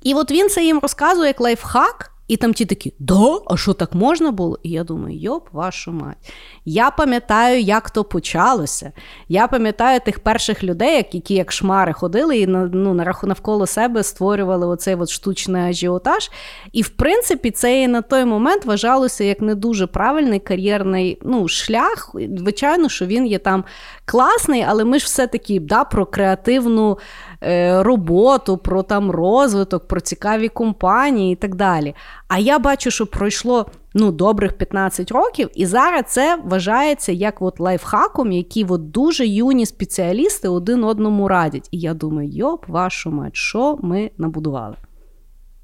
І 0.03 0.13
от 0.13 0.31
він 0.31 0.49
це 0.49 0.63
їм 0.63 0.79
розказує 0.79 1.27
як 1.27 1.41
лайфхак, 1.41 2.13
і 2.27 2.37
там 2.37 2.53
ті 2.53 2.65
такі, 2.65 2.93
да, 2.99 3.39
а 3.45 3.57
що 3.57 3.73
так 3.73 3.93
можна 3.93 4.31
було? 4.31 4.59
І 4.63 4.69
я 4.69 4.83
думаю, 4.83 5.17
йоп, 5.17 5.47
вашу 5.51 5.91
мать. 5.91 6.33
Я 6.65 6.91
пам'ятаю, 6.91 7.61
як 7.61 7.89
то 7.89 8.03
почалося. 8.03 8.91
Я 9.27 9.47
пам'ятаю 9.47 9.99
тих 10.05 10.19
перших 10.19 10.63
людей, 10.63 11.07
які 11.13 11.33
як 11.33 11.51
шмари 11.51 11.93
ходили 11.93 12.37
і 12.37 12.47
ну, 12.47 12.93
навколо 13.23 13.67
себе 13.67 14.03
створювали 14.03 14.67
оцей 14.67 14.95
от 14.95 15.09
штучний 15.09 15.61
ажіотаж. 15.61 16.31
І 16.71 16.81
в 16.81 16.89
принципі, 16.89 17.51
це 17.51 17.81
і 17.81 17.87
на 17.87 18.01
той 18.01 18.25
момент 18.25 18.65
вважалося 18.65 19.23
як 19.23 19.41
не 19.41 19.55
дуже 19.55 19.87
правильний 19.87 20.39
кар'єрний 20.39 21.19
ну, 21.21 21.47
шлях. 21.47 22.15
Звичайно, 22.37 22.89
що 22.89 23.05
він 23.05 23.27
є 23.27 23.39
там 23.39 23.63
класний, 24.05 24.65
але 24.67 24.85
ми 24.85 24.99
ж 24.99 25.05
все-таки 25.05 25.59
да, 25.59 25.83
про 25.83 26.05
креативну. 26.05 26.97
Е, 27.45 27.83
роботу, 27.83 28.57
про 28.57 28.83
там 28.83 29.11
розвиток, 29.11 29.87
про 29.87 30.01
цікаві 30.01 30.49
компанії 30.49 31.33
і 31.33 31.35
так 31.35 31.55
далі. 31.55 31.95
А 32.27 32.39
я 32.39 32.59
бачу, 32.59 32.91
що 32.91 33.07
пройшло 33.07 33.65
ну, 33.93 34.11
добрих 34.11 34.53
15 34.53 35.11
років, 35.11 35.49
і 35.55 35.65
зараз 35.65 36.03
це 36.07 36.39
вважається 36.43 37.11
як 37.11 37.41
от 37.41 37.59
лайфхаком, 37.59 38.31
які 38.31 38.65
от 38.69 38.91
дуже 38.91 39.27
юні 39.27 39.65
спеціалісти 39.65 40.47
один 40.47 40.83
одному 40.83 41.27
радять. 41.27 41.67
І 41.71 41.79
я 41.79 41.93
думаю, 41.93 42.29
йоп, 42.29 42.67
вашу 42.67 43.11
мать, 43.11 43.35
що 43.35 43.77
ми 43.81 44.11
набудували? 44.17 44.75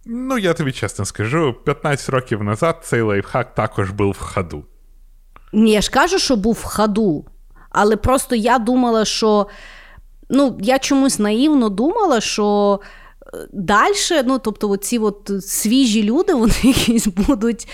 Ну, 0.05 0.37
я 0.37 0.53
тобі 0.53 0.71
чесно 0.71 1.05
скажу, 1.05 1.55
15 1.65 2.09
років 2.09 2.43
назад 2.43 2.79
цей 2.83 3.01
лайфхак 3.01 3.55
також 3.55 3.91
був 3.91 4.11
в 4.11 4.19
ходу. 4.19 4.63
Ні, 5.53 5.71
я 5.71 5.81
ж 5.81 5.91
кажу, 5.91 6.19
що 6.19 6.35
був 6.35 6.53
в 6.53 6.63
ходу. 6.63 7.25
Але 7.69 7.95
просто 7.95 8.35
я 8.35 8.59
думала, 8.59 9.05
що 9.05 9.47
ну, 10.29 10.57
я 10.61 10.79
чомусь 10.79 11.19
наївно 11.19 11.69
думала, 11.69 12.21
що 12.21 12.79
е, 13.33 13.37
далі, 13.53 13.93
ну, 14.25 14.39
тобто, 14.39 14.69
от 14.99 15.31
свіжі 15.41 16.03
люди, 16.03 16.33
вони 16.33 16.53
якісь 16.63 17.07
будуть 17.07 17.67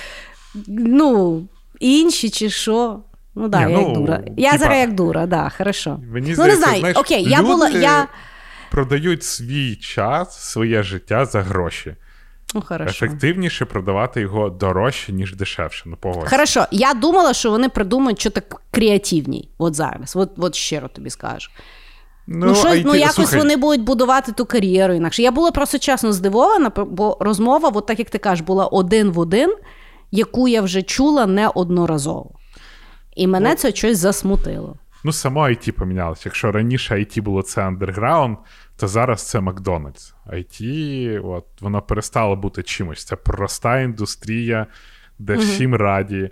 ну, 0.67 1.43
інші 1.79 2.29
чи 2.29 2.49
що. 2.49 2.99
Ну, 3.35 3.47
да, 3.47 3.65
Ні, 3.65 3.71
я 3.71 3.79
ну, 3.79 3.87
як 3.87 3.97
дура. 3.97 4.23
Я 4.37 4.51
типа, 4.51 4.63
зараз 4.63 4.79
як 4.79 4.93
дура, 4.93 5.25
да, 5.25 5.51
хорошо. 5.57 5.99
Мені 6.11 6.29
ну, 6.29 6.33
здається, 6.35 6.59
не 6.59 6.65
знаю, 6.65 6.79
знаєш, 6.79 6.97
окей, 6.97 7.23
я 7.23 7.41
була. 7.41 7.69
Я... 7.69 8.07
Продають 8.71 9.23
свій 9.23 9.75
час, 9.75 10.49
своє 10.51 10.83
життя 10.83 11.25
за 11.25 11.41
гроші. 11.41 11.95
Ну, 12.53 12.61
хорошо. 12.61 13.05
Ефективніше 13.05 13.65
продавати 13.65 14.21
його 14.21 14.49
дорожче, 14.49 15.11
ніж 15.13 15.35
дешевше. 15.35 15.83
Ну, 15.85 15.97
погодься. 15.97 16.29
Хорошо, 16.29 16.65
я 16.71 16.93
думала, 16.93 17.33
що 17.33 17.51
вони 17.51 17.69
придумають 17.69 18.19
що 18.19 18.29
так 18.29 18.61
креативній. 18.71 19.49
От 19.57 19.75
зараз. 19.75 20.15
От, 20.15 20.31
от 20.37 20.55
щиро 20.55 20.87
тобі 20.87 21.09
скажу. 21.09 21.49
Ну, 22.27 22.45
ну, 22.45 22.55
що, 22.55 22.67
IT... 22.67 22.83
ну 22.85 22.95
якось 22.95 23.15
Слухай. 23.15 23.39
вони 23.39 23.57
будуть 23.57 23.81
будувати 23.81 24.31
ту 24.31 24.45
кар'єру 24.45 24.93
інакше. 24.93 25.21
Я 25.21 25.31
була 25.31 25.51
просто 25.51 25.79
чесно 25.79 26.13
здивована, 26.13 26.69
бо 26.69 27.17
розмова, 27.19 27.71
от 27.73 27.85
так 27.85 27.99
як 27.99 28.09
ти 28.09 28.17
кажеш, 28.17 28.45
була 28.45 28.65
один 28.65 29.11
в 29.11 29.19
один, 29.19 29.55
яку 30.11 30.47
я 30.47 30.61
вже 30.61 30.81
чула 30.81 31.25
неодноразово. 31.25 32.31
І 33.15 33.27
мене 33.27 33.49
ну, 33.49 33.55
це 33.55 33.71
щось 33.71 33.97
засмутило. 33.97 34.75
Ну, 35.03 35.11
само 35.11 35.41
IT 35.41 35.71
помінялося. 35.71 36.21
Якщо 36.25 36.51
раніше 36.51 36.95
IT 36.95 37.21
було 37.21 37.41
це 37.41 37.61
андерграунд, 37.61 38.37
то 38.77 38.87
зараз 38.87 39.29
це 39.29 39.39
Макдональдс. 39.39 40.13
IT, 40.27 41.27
от, 41.27 41.45
воно 41.61 41.81
перестало 41.81 42.35
бути 42.35 42.63
чимось. 42.63 43.03
Це 43.05 43.15
проста 43.15 43.79
індустрія, 43.79 44.67
де 45.19 45.35
всім 45.35 45.75
раді 45.75 46.29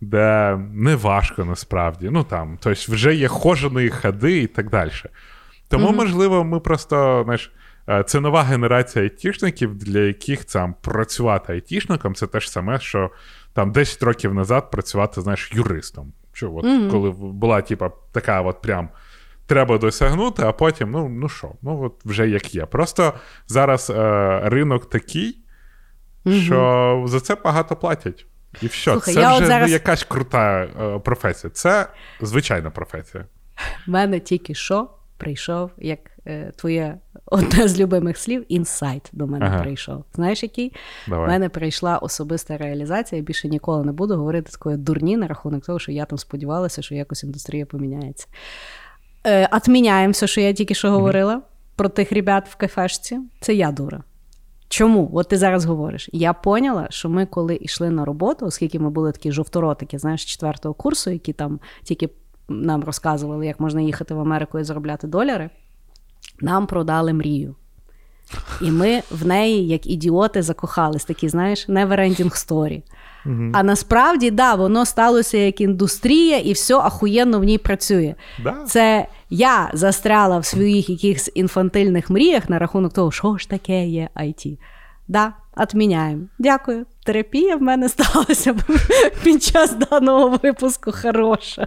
де 0.00 0.56
не 0.72 0.96
важко 0.96 1.44
насправді. 1.44 2.08
Ну 2.12 2.24
там, 2.24 2.58
тобто 2.60 2.92
вже 2.92 3.14
є 3.14 3.28
хоженої 3.28 3.90
ходи 3.90 4.42
і 4.42 4.46
так 4.46 4.70
далі. 4.70 4.90
Тому, 5.68 5.88
mm-hmm. 5.88 5.96
можливо, 5.96 6.44
ми 6.44 6.60
просто 6.60 7.22
знаєш, 7.24 7.52
це 8.06 8.20
нова 8.20 8.42
генерація 8.42 9.04
айтішників, 9.04 9.74
для 9.74 10.00
яких 10.00 10.44
там 10.44 10.74
працювати 10.80 11.52
айтішником 11.52 12.14
це 12.14 12.26
те 12.26 12.40
ж 12.40 12.50
саме, 12.50 12.80
що 12.80 13.10
там 13.52 13.72
10 13.72 14.02
років 14.02 14.34
назад 14.34 14.70
працювати, 14.70 15.20
знаєш, 15.20 15.50
юристом. 15.54 16.12
Що, 16.32 16.52
от, 16.54 16.64
mm-hmm. 16.64 16.90
Коли 16.90 17.10
була, 17.10 17.62
типа, 17.62 17.90
така 18.12 18.42
от 18.42 18.62
прям. 18.62 18.88
Треба 19.46 19.78
досягнути, 19.78 20.42
а 20.42 20.52
потім, 20.52 20.90
ну 20.90 21.08
ну 21.08 21.28
що, 21.28 21.52
ну 21.62 21.82
от 21.82 21.92
вже 22.04 22.28
як 22.28 22.54
є. 22.54 22.66
Просто 22.66 23.12
зараз 23.46 23.90
е, 23.90 24.40
ринок 24.44 24.90
такий, 24.90 25.38
mm-hmm. 26.24 26.42
що 26.42 27.04
за 27.06 27.20
це 27.20 27.34
багато 27.34 27.76
платять. 27.76 28.26
І 28.62 28.66
все, 28.66 28.92
Слухай, 28.92 29.14
це 29.14 29.36
вже 29.36 29.46
зараз... 29.46 29.68
не 29.68 29.72
якась 29.72 30.04
крута 30.04 30.64
е, 30.64 30.98
професія, 30.98 31.50
це 31.50 31.86
звичайна 32.20 32.70
професія. 32.70 33.24
У 33.88 33.90
мене 33.90 34.20
тільки 34.20 34.54
що 34.54 34.88
прийшов, 35.16 35.70
як 35.78 35.98
е, 36.26 36.52
твоє 36.56 36.98
одне 37.26 37.68
з 37.68 37.80
любимих 37.80 38.18
слів, 38.18 38.44
інсайт 38.48 39.10
до 39.12 39.26
мене 39.26 39.46
ага. 39.46 39.62
прийшов. 39.62 40.04
Знаєш, 40.14 40.42
який? 40.42 40.72
У 41.08 41.10
мене 41.10 41.48
прийшла 41.48 41.98
особиста 41.98 42.56
реалізація, 42.56 43.16
я 43.16 43.24
більше 43.24 43.48
ніколи 43.48 43.84
не 43.84 43.92
буду 43.92 44.16
говорити 44.16 44.50
такої 44.52 44.76
дурні 44.76 45.16
на 45.16 45.26
рахунок 45.26 45.66
того, 45.66 45.78
що 45.78 45.92
я 45.92 46.04
там 46.04 46.18
сподівалася, 46.18 46.82
що 46.82 46.94
якось 46.94 47.24
індустрія 47.24 47.66
поміняється. 47.66 48.26
Е, 49.26 49.48
Отміняємо 49.52 50.12
все, 50.12 50.26
що 50.26 50.40
я 50.40 50.52
тільки 50.52 50.74
що 50.74 50.90
говорила 50.90 51.36
mm 51.36 51.40
про 51.76 51.88
тих 51.88 52.12
ребят 52.12 52.48
в 52.48 52.54
кафешці. 52.54 53.20
Це 53.40 53.54
я 53.54 53.72
дура. 53.72 54.02
Чому? 54.68 55.10
От 55.12 55.28
ти 55.28 55.36
зараз 55.36 55.64
говориш. 55.64 56.08
Я 56.12 56.32
поняла, 56.32 56.86
що 56.90 57.08
ми, 57.08 57.26
коли 57.26 57.58
йшли 57.60 57.90
на 57.90 58.04
роботу, 58.04 58.46
оскільки 58.46 58.78
ми 58.78 58.90
були 58.90 59.12
такі 59.12 59.32
жовторотики, 59.32 59.98
знаєш, 59.98 60.24
четвертого 60.24 60.74
курсу, 60.74 61.10
які 61.10 61.32
там 61.32 61.60
тільки 61.82 62.08
нам 62.48 62.84
розказували, 62.84 63.46
як 63.46 63.60
можна 63.60 63.80
їхати 63.80 64.14
в 64.14 64.20
Америку 64.20 64.58
і 64.58 64.64
заробляти 64.64 65.06
доляри, 65.06 65.50
нам 66.40 66.66
продали 66.66 67.12
мрію. 67.12 67.54
І 68.60 68.70
ми 68.70 69.02
в 69.10 69.26
неї, 69.26 69.68
як 69.68 69.86
ідіоти, 69.86 70.42
закохались, 70.42 71.04
такі, 71.04 71.28
знаєш, 71.28 71.68
never-ending 71.68 72.48
story. 72.48 72.82
Угу. 73.26 73.50
А 73.52 73.62
насправді, 73.62 74.30
да, 74.30 74.54
воно 74.54 74.86
сталося 74.86 75.38
як 75.38 75.60
індустрія, 75.60 76.38
і 76.38 76.52
все 76.52 76.74
ахуєнно 76.74 77.40
в 77.40 77.44
ній 77.44 77.58
працює. 77.58 78.14
Да. 78.44 78.52
Це 78.66 79.06
я 79.30 79.70
застряла 79.72 80.38
в 80.38 80.44
своїх 80.44 80.90
якихось 80.90 81.30
інфантильних 81.34 82.10
мріях 82.10 82.50
на 82.50 82.58
рахунок 82.58 82.92
того, 82.92 83.10
що 83.10 83.36
ж 83.36 83.48
таке 83.48 83.86
є 83.86 84.08
IT. 84.16 84.58
Да, 85.08 85.32
Отміняємо. 85.56 86.22
Дякую. 86.38 86.86
Терапія 87.04 87.56
в 87.56 87.62
мене 87.62 87.88
сталася 87.88 88.54
під 89.22 89.42
час 89.42 89.74
даного 89.74 90.38
випуску 90.42 90.92
хороша. 91.02 91.66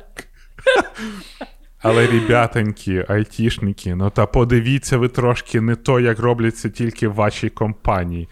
Але, 1.82 2.08
ребятоньки, 2.08 3.06
айтішники, 3.10 3.96
ну 3.96 4.10
та 4.10 4.26
подивіться 4.26 4.98
ви 4.98 5.08
трошки 5.08 5.62
не 5.62 5.76
то, 5.76 6.00
як 6.00 6.20
робляться 6.20 6.70
тільки 6.70 7.08
в 7.08 7.14
вашій 7.14 7.50
компанії. 7.50 8.28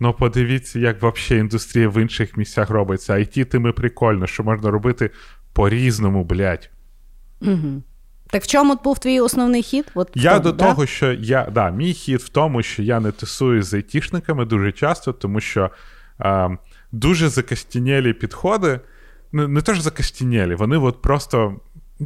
Ну, 0.00 0.12
подивіться, 0.12 0.78
як 0.78 1.02
взагалі 1.02 1.40
індустрія 1.40 1.88
в 1.88 2.02
інших 2.02 2.36
місцях 2.36 2.70
робиться. 2.70 3.12
IT 3.12 3.44
тими 3.44 3.72
прикольно, 3.72 4.26
що 4.26 4.44
можна 4.44 4.70
робити 4.70 5.10
по-різному, 5.52 6.24
блядь. 6.24 6.70
Угу. 7.40 7.82
Так 8.30 8.42
в 8.42 8.46
чому 8.46 8.78
був 8.84 8.98
твій 8.98 9.20
основний 9.20 9.62
хід? 9.62 9.92
От 9.94 10.10
Я 10.14 10.30
тому, 10.30 10.42
до 10.42 10.52
да? 10.52 10.64
того, 10.64 10.86
що 10.86 11.12
я 11.12 11.44
да, 11.44 11.70
мій 11.70 11.92
хід 11.92 12.20
в 12.20 12.28
тому, 12.28 12.62
що 12.62 12.82
я 12.82 13.00
не 13.00 13.12
тусую 13.12 13.62
з 13.62 13.74
айтішниками 13.74 14.44
дуже 14.44 14.72
часто, 14.72 15.12
тому 15.12 15.40
що 15.40 15.70
е, 16.20 16.58
дуже 16.92 17.28
закостінєлі 17.28 18.12
підходи. 18.12 18.80
Не, 19.32 19.48
не 19.48 19.60
то 19.60 19.74
ж 19.74 19.82
закостінєлі, 19.82 20.54
вони 20.54 20.76
от 20.76 21.02
просто 21.02 21.60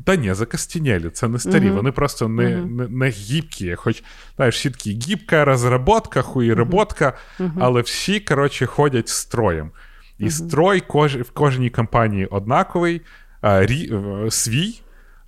Та 0.05 0.17
ні, 0.17 0.35
закостенілі, 0.35 1.11
це 1.11 1.29
не 1.29 1.39
старі, 1.39 1.71
uh-huh. 1.71 1.75
вони 1.75 1.93
просто 1.93 2.29
не 2.29 2.43
uh-huh. 2.43 2.71
не, 2.71 2.89
не 2.89 3.09
гібкі. 3.09 3.75
Хоч 3.75 4.03
знаєш, 4.37 4.57
всі 4.57 4.71
такі 4.71 4.91
гібка 4.93 5.45
розроботка, 5.45 6.23
хуєроботка, 6.23 7.13
uh-huh. 7.41 7.51
але 7.61 7.81
всі, 7.81 8.21
коротше, 8.21 8.67
ходять 8.67 9.09
строєм. 9.09 9.71
І 10.19 10.31
строй 10.31 10.81
кож, 10.81 11.17
в 11.17 11.31
кожній 11.31 11.71
компанії 11.71 12.27
однаковий, 12.27 13.01
а, 13.41 13.67
рі, 13.67 13.93
свій, 14.31 14.81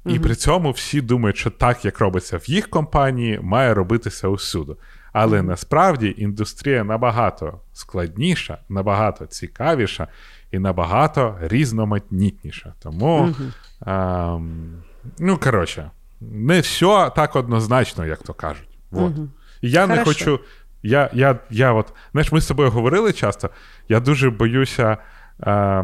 і 0.07 0.19
при 0.19 0.35
цьому 0.35 0.71
всі 0.71 1.01
думають, 1.01 1.37
що 1.37 1.51
так, 1.51 1.85
як 1.85 1.99
робиться 1.99 2.37
в 2.37 2.51
їх 2.51 2.69
компанії, 2.69 3.41
має 3.43 3.75
робитися 3.75 4.29
усюди. 4.29 4.73
Але 5.13 5.43
насправді 5.43 6.15
індустрія 6.19 6.85
набагато 6.85 7.61
складніша, 7.73 8.59
набагато 8.69 9.27
цікавіша 9.27 10.09
і 10.53 10.59
набагато 10.59 11.39
різноманітніша. 11.41 12.75
Тому, 12.83 13.35
а, 13.81 14.39
ну, 15.19 15.39
коротше, 15.39 15.91
не 16.21 16.61
все 16.61 17.11
так 17.17 17.37
однозначно, 17.37 18.07
як 18.07 18.23
то 18.23 18.35
кажуть. 18.35 18.79
Вот. 18.91 19.13
І 19.63 19.71
я 19.71 19.83
Хорошо. 19.83 19.99
не 19.99 20.05
хочу. 20.05 20.41
Я, 20.83 21.11
я, 21.13 21.39
я 21.51 21.73
от, 21.73 21.93
знаєш, 22.13 22.33
ми 22.33 22.41
з 22.41 22.47
тобою 22.47 22.71
говорили 22.71 23.13
часто. 23.13 23.51
Я 23.89 24.01
дуже 24.01 24.31
боюся 24.31 24.97
а, 25.41 25.83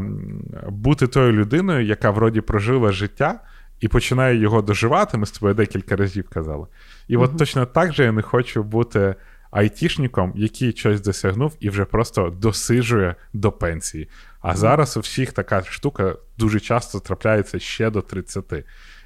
бути 0.69 1.07
тою 1.07 1.33
людиною, 1.33 1.87
яка 1.87 2.11
вроді 2.11 2.41
прожила 2.41 2.93
життя 2.93 3.41
і 3.81 3.89
починає 3.89 4.37
його 4.37 4.63
доживати. 4.63 5.19
Ми 5.19 5.27
з 5.27 5.31
тобою 5.31 5.55
декілька 5.55 5.97
разів 5.97 6.29
казали. 6.29 6.67
І 7.09 7.17
uh-huh. 7.17 7.23
от 7.23 7.39
точно 7.39 7.67
так 7.67 7.93
же 7.93 8.05
я 8.05 8.13
не 8.13 8.23
хочу 8.23 8.63
бути 8.63 9.15
айтішником, 9.51 10.33
який 10.37 10.73
щось 10.73 11.01
досягнув 11.01 11.57
і 11.61 11.71
вже 11.71 11.85
просто 11.85 12.31
досижує 12.41 13.15
до 13.33 13.53
пенсії. 13.53 14.09
А 14.41 14.57
зараз 14.57 14.97
у 14.97 15.01
всіх 15.01 15.33
така 15.33 15.63
штука 15.63 16.15
дуже 16.39 16.61
часто 16.61 17.01
трапляється 17.01 17.59
ще 17.59 17.91
до 17.91 18.03
30. 18.03 18.45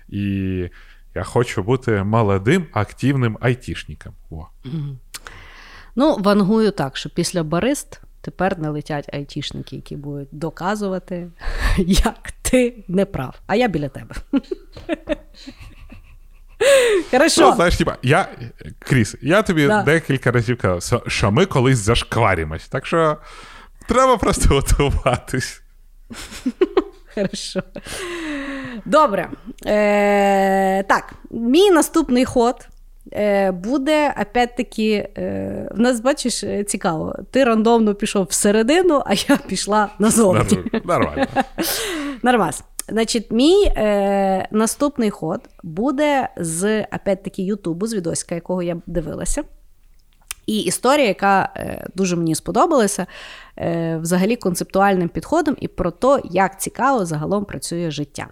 І 0.09 0.25
я 1.15 1.23
хочу 1.23 1.63
бути 1.63 2.03
молодим, 2.03 2.67
активним 2.73 3.39
айтішником. 3.41 4.13
О. 4.31 4.47
Ну, 5.97 6.17
вангую 6.17 6.71
так, 6.71 6.97
що 6.97 7.11
після 7.11 7.43
барист 7.43 8.01
тепер 8.21 8.59
не 8.59 8.69
летять 8.69 9.15
айтішники, 9.15 9.77
які 9.77 9.97
будуть 9.97 10.29
доказувати, 10.33 11.31
як 11.79 12.33
ти 12.43 12.85
не 12.89 13.07
прав. 13.07 13.41
А 13.47 13.57
я 13.57 13.69
біля 13.69 13.89
тебе. 13.89 14.15
Хорошо. 17.11 17.41
Ну, 17.41 17.55
знаєш, 17.55 17.77
типа, 17.77 17.97
я, 18.03 18.29
Кріс, 18.79 19.17
я 19.23 19.43
тобі 19.43 19.67
да. 19.67 19.83
декілька 19.83 20.31
разів 20.31 20.59
казав, 20.59 21.03
що 21.07 21.31
ми 21.31 21.47
колись 21.47 21.79
зашкварімось. 21.79 22.69
Так 22.69 22.87
що 22.87 23.17
треба 23.89 24.17
просто 24.17 24.55
готуватись. 24.55 25.63
Хорошо. 27.15 27.63
Добре. 28.85 29.29
Е, 29.67 30.83
Так, 30.83 31.13
мій 31.31 31.71
наступний 31.71 32.25
ход 32.25 32.69
Е, 33.15 33.51
буде 33.51 34.15
опять-таки, 34.21 35.09
е, 35.19 35.69
в 35.75 35.81
нас, 35.81 36.01
бачиш, 36.01 36.45
е, 36.45 36.65
цікаво, 36.65 37.17
ти 37.31 37.45
рандомно 37.45 37.95
пішов 37.95 38.27
всередину, 38.31 39.03
а 39.07 39.13
я 39.29 39.37
пішла 39.49 39.89
назовні. 39.99 40.59
Нормально. 40.85 41.27
Нормас. 42.23 42.65
Значить, 42.89 43.31
мій 43.31 43.65
е, 43.65 44.49
наступний 44.51 45.11
ход 45.11 45.41
буде 45.63 46.29
з 46.37 46.83
опять-таки 46.83 47.43
Ютубу, 47.43 47.87
з 47.87 47.95
відосика, 47.95 48.35
якого 48.35 48.63
я 48.63 48.77
дивилася. 48.87 49.43
І 50.47 50.59
історія, 50.61 51.07
яка 51.07 51.53
е, 51.57 51.87
дуже 51.95 52.17
мені 52.17 52.35
сподобалася, 52.35 53.07
е, 53.59 53.99
взагалі 54.03 54.37
концептуальним 54.37 55.09
підходом 55.09 55.57
і 55.61 55.69
про 55.69 55.91
те, 55.91 56.21
як 56.25 56.61
цікаво 56.61 57.07
загалом 57.07 57.45
працює 57.45 57.91
життя. 57.91 58.27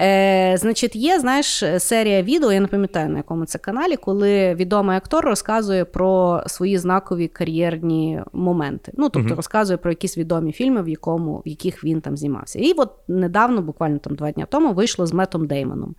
Е, 0.00 0.56
Значить, 0.56 0.96
є 0.96 1.20
знаєш, 1.20 1.64
серія 1.78 2.22
відео, 2.22 2.52
я 2.52 2.60
не 2.60 2.66
пам'ятаю 2.66 3.08
на 3.08 3.16
якому 3.16 3.44
це 3.44 3.58
каналі, 3.58 3.96
коли 3.96 4.54
відомий 4.54 4.96
актор 4.96 5.24
розказує 5.24 5.84
про 5.84 6.42
свої 6.46 6.78
знакові 6.78 7.28
кар'єрні 7.28 8.20
моменти. 8.32 8.92
Ну, 8.96 9.08
тобто 9.08 9.34
uh 9.34 9.36
розказує 9.36 9.76
про 9.76 9.90
якісь 9.90 10.18
відомі 10.18 10.52
фільми, 10.52 10.82
в 10.82 10.88
якому, 10.88 11.42
в 11.46 11.48
яких 11.48 11.84
він 11.84 12.00
там 12.00 12.16
знімався. 12.16 12.58
І 12.58 12.72
от 12.72 12.90
недавно, 13.08 13.62
буквально 13.62 13.98
там 13.98 14.14
два 14.14 14.30
дні 14.30 14.46
тому, 14.48 14.72
вийшло 14.72 15.06
з 15.06 15.12
Метом 15.12 15.46
Деймоном 15.46 15.94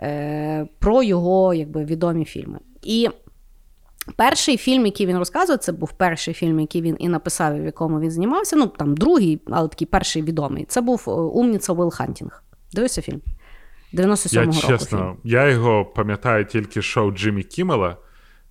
е, 0.00 0.66
про 0.78 1.02
його 1.02 1.54
якби, 1.54 1.84
відомі 1.84 2.24
фільми. 2.24 2.58
І 2.82 3.08
Перший 4.16 4.56
фільм, 4.56 4.86
який 4.86 5.06
він 5.06 5.18
розказував, 5.18 5.58
це 5.58 5.72
був 5.72 5.92
перший 5.92 6.34
фільм, 6.34 6.60
який 6.60 6.82
він 6.82 6.96
і 6.98 7.08
написав, 7.08 7.60
в 7.60 7.64
якому 7.64 8.00
він 8.00 8.10
знімався. 8.10 8.56
Ну, 8.56 8.66
там 8.66 8.96
другий, 8.96 9.40
але 9.46 9.68
такий 9.68 9.86
перший 9.86 10.22
відомий. 10.22 10.64
Це 10.64 10.80
був 10.80 11.04
е, 11.08 11.10
Умница 11.10 11.72
Уилл 11.72 11.90
Хантинг. 11.90 12.43
Дивився 12.74 13.02
фільм? 13.02 13.20
97-го 13.92 14.44
року. 14.44 14.66
Чесно, 14.66 14.98
фільм. 14.98 15.16
я 15.24 15.48
його 15.48 15.84
пам'ятаю 15.84 16.44
тільки 16.44 16.82
шоу 16.82 17.10
Джиммі 17.12 17.42
Кіммела, 17.42 17.96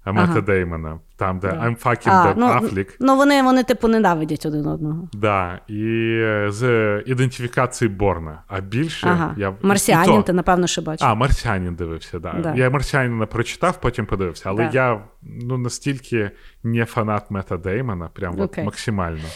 Метта 0.05 0.31
ага. 0.31 0.41
Деймона, 0.41 0.99
там, 1.15 1.39
де 1.39 1.47
yeah. 1.47 1.63
I'm 1.63 1.83
fucking 1.83 2.09
а, 2.09 2.33
ну, 2.37 2.47
Affleck. 2.47 2.95
Ну, 2.99 3.15
вони, 3.15 3.43
вони, 3.43 3.63
типу, 3.63 3.87
ненавидять 3.87 4.45
один 4.45 4.67
одного. 4.67 5.09
Да, 5.13 5.59
І 5.67 6.19
з 6.47 6.99
ідентифікації 7.05 7.89
Борна. 7.89 8.43
А 8.47 8.59
більше 8.61 9.07
ага. 9.07 9.35
я 9.37 9.53
Марсіанін, 9.61 10.15
то... 10.15 10.21
ти, 10.21 10.33
напевно, 10.33 10.67
ще 10.67 10.81
бачив. 10.81 11.07
А, 11.07 11.15
Марсіанін 11.15 11.75
дивився, 11.75 12.19
да. 12.19 12.33
да. 12.43 12.55
Я 12.55 12.69
Марсіаніна 12.69 13.25
прочитав, 13.25 13.81
потім 13.81 14.05
подивився. 14.05 14.43
Але 14.49 14.63
да. 14.63 14.71
я 14.73 15.01
ну, 15.21 15.57
настільки 15.57 16.31
не 16.63 16.85
фанат 16.85 17.31
Метта 17.31 17.57
Деймона, 17.57 18.09
прям 18.13 18.35
okay. 18.35 18.43
от 18.43 18.57
максимально. 18.57 19.27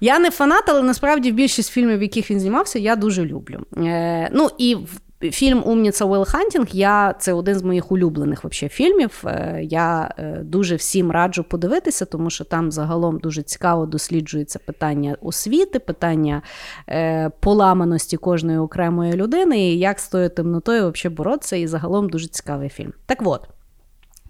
Я 0.00 0.18
не 0.18 0.30
фанат, 0.30 0.64
але 0.66 0.82
насправді 0.82 1.32
більшість 1.32 1.70
фільмів, 1.70 1.98
в 1.98 2.02
яких 2.02 2.30
він 2.30 2.40
знімався, 2.40 2.78
я 2.78 2.96
дуже 2.96 3.24
люблю. 3.24 3.60
Е, 3.76 4.30
Ну 4.32 4.50
і 4.58 4.76
Фільм 5.20 5.62
Умница 5.66 6.04
Уилл 6.04 6.24
Хантинг 6.24 6.66
я 6.72 7.14
це 7.18 7.32
один 7.32 7.54
з 7.54 7.62
моїх 7.62 7.92
улюблених 7.92 8.44
вообще, 8.44 8.68
фільмів. 8.68 9.22
Е, 9.26 9.60
я 9.62 10.14
е, 10.18 10.40
дуже 10.44 10.76
всім 10.76 11.10
раджу 11.10 11.44
подивитися, 11.48 12.04
тому 12.04 12.30
що 12.30 12.44
там 12.44 12.72
загалом 12.72 13.18
дуже 13.18 13.42
цікаво 13.42 13.86
досліджується 13.86 14.58
питання 14.58 15.16
освіти, 15.20 15.78
питання 15.78 16.42
е, 16.88 17.30
поламаності 17.40 18.16
кожної 18.16 18.58
окремої 18.58 19.12
людини, 19.12 19.68
і 19.68 19.78
як 19.78 20.00
з 20.00 20.08
тою 20.08 20.28
темнотою 20.28 20.90
взагалі 20.90 21.16
боротися. 21.16 21.56
І 21.56 21.66
загалом 21.66 22.08
дуже 22.08 22.28
цікавий 22.28 22.68
фільм. 22.68 22.92
Так 23.06 23.18
от. 23.24 23.48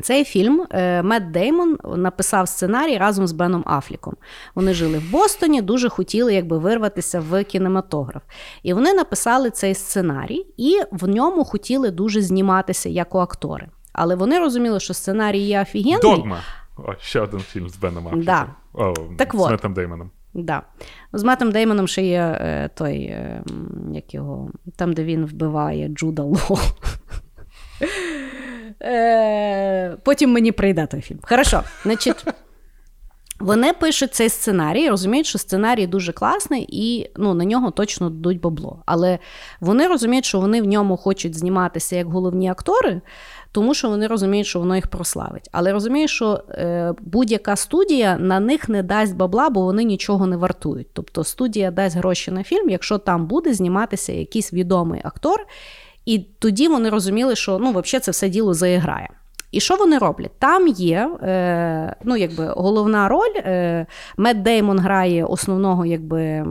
Цей 0.03 0.25
фільм 0.25 0.67
е, 0.71 1.03
Мет 1.03 1.31
Деймон 1.31 1.79
написав 1.97 2.49
сценарій 2.49 2.99
разом 2.99 3.27
з 3.27 3.33
Беном 3.33 3.65
Афліком. 3.67 4.15
Вони 4.55 4.75
жили 4.75 4.99
в 4.99 5.11
Бостоні, 5.11 5.63
дуже 5.63 5.89
хотіли 5.89 6.35
якби 6.35 6.59
вирватися 6.59 7.21
в 7.21 7.45
кінематограф. 7.45 8.23
І 8.63 8.73
вони 8.73 8.93
написали 8.93 9.51
цей 9.51 9.75
сценарій, 9.75 10.47
і 10.57 10.81
в 10.91 11.09
ньому 11.09 11.45
хотіли 11.45 11.91
дуже 11.91 12.23
зніматися 12.23 12.89
як 12.89 13.15
у 13.15 13.19
актори. 13.19 13.69
Але 13.93 14.15
вони 14.15 14.39
розуміли, 14.39 14.81
що 14.81 14.95
сценарій 14.95 15.41
є 15.41 15.63
офігенний. 15.63 16.01
Догма. 16.03 16.41
О, 16.77 16.95
ще 17.01 17.21
один 17.21 17.41
фільм 17.41 17.69
з 17.69 17.77
Беном 17.77 18.07
Афліком. 18.07 18.25
Да. 18.25 18.47
О, 18.75 18.95
так 19.19 19.35
з 19.35 19.51
Метом 19.51 19.75
Деймоном. 19.75 20.11
Да. 20.35 20.63
З 21.13 21.23
Метом 21.23 21.53
Деймоном 21.53 21.89
ще 21.89 22.03
є 22.03 22.39
е, 22.41 22.71
той, 22.75 22.97
е, 22.97 23.43
як 23.93 24.15
його, 24.15 24.51
там, 24.77 24.93
де 24.93 25.05
він 25.05 25.27
вбиває 25.27 25.89
Джуда 25.89 26.23
Лоу. 26.23 26.59
Е, 28.83 29.97
потім 30.05 30.33
мені 30.33 30.53
прийде 30.53 30.87
той 30.87 31.01
фільм. 31.01 31.19
Хорошо, 31.23 31.63
значить. 31.83 32.25
Вони 33.41 33.73
пишуть 33.73 34.15
цей 34.15 34.29
сценарій, 34.29 34.89
розуміють, 34.89 35.27
що 35.27 35.39
сценарій 35.39 35.87
дуже 35.87 36.13
класний, 36.13 36.67
і 36.69 37.11
ну, 37.17 37.35
на 37.35 37.45
нього 37.45 37.71
точно 37.71 38.11
дадуть 38.11 38.41
бабло. 38.41 38.83
Але 38.87 39.19
вони 39.61 39.87
розуміють, 39.87 40.25
що 40.25 40.41
вони 40.41 40.63
в 40.63 40.65
ньому 40.65 40.97
хочуть 40.97 41.39
зніматися 41.39 41.97
як 41.97 42.07
головні 42.07 42.51
актори, 42.51 43.01
тому 43.53 43.75
що 43.75 43.89
вони 43.89 44.07
розуміють, 44.07 44.47
що 44.47 44.59
воно 44.59 44.77
їх 44.77 44.87
прославить. 44.87 45.49
Але 45.53 45.73
розуміють, 45.73 46.11
що 46.11 46.43
е, 46.51 46.93
будь-яка 47.01 47.57
студія 47.57 48.17
на 48.19 48.41
них 48.41 48.69
не 48.69 48.83
дасть 48.83 49.17
бабла, 49.17 49.51
бо 49.51 49.63
вони 49.63 49.85
нічого 49.85 50.27
не 50.27 50.37
вартують. 50.37 50.89
Тобто 50.93 51.25
студія 51.25 51.71
дасть 51.71 51.97
гроші 51.97 52.31
на 52.31 52.45
фільм, 52.45 52.69
якщо 52.69 52.99
там 52.99 53.27
буде 53.27 53.55
зніматися 53.55 54.13
якийсь 54.13 54.53
відомий 54.53 55.01
актор. 55.05 55.47
І 56.07 56.19
тоді 56.19 56.69
вони 56.69 56.89
розуміли, 56.89 57.37
що 57.37 57.59
ну, 57.59 57.71
взагалі 57.71 58.03
це 58.03 58.11
все 58.11 58.29
діло 58.29 58.55
заіграє. 58.55 59.09
І 59.53 59.61
що 59.61 59.77
вони 59.77 59.99
роблять? 59.99 60.39
Там 60.39 60.69
є 60.69 61.11
е, 61.23 61.97
ну, 62.05 62.17
якби, 62.17 62.47
головна 62.57 63.09
роль. 63.09 63.35
Е, 63.37 63.87
Мед 64.17 64.43
Деймон 64.43 64.79
грає 64.79 65.25
основного, 65.25 65.87
якби 65.87 66.47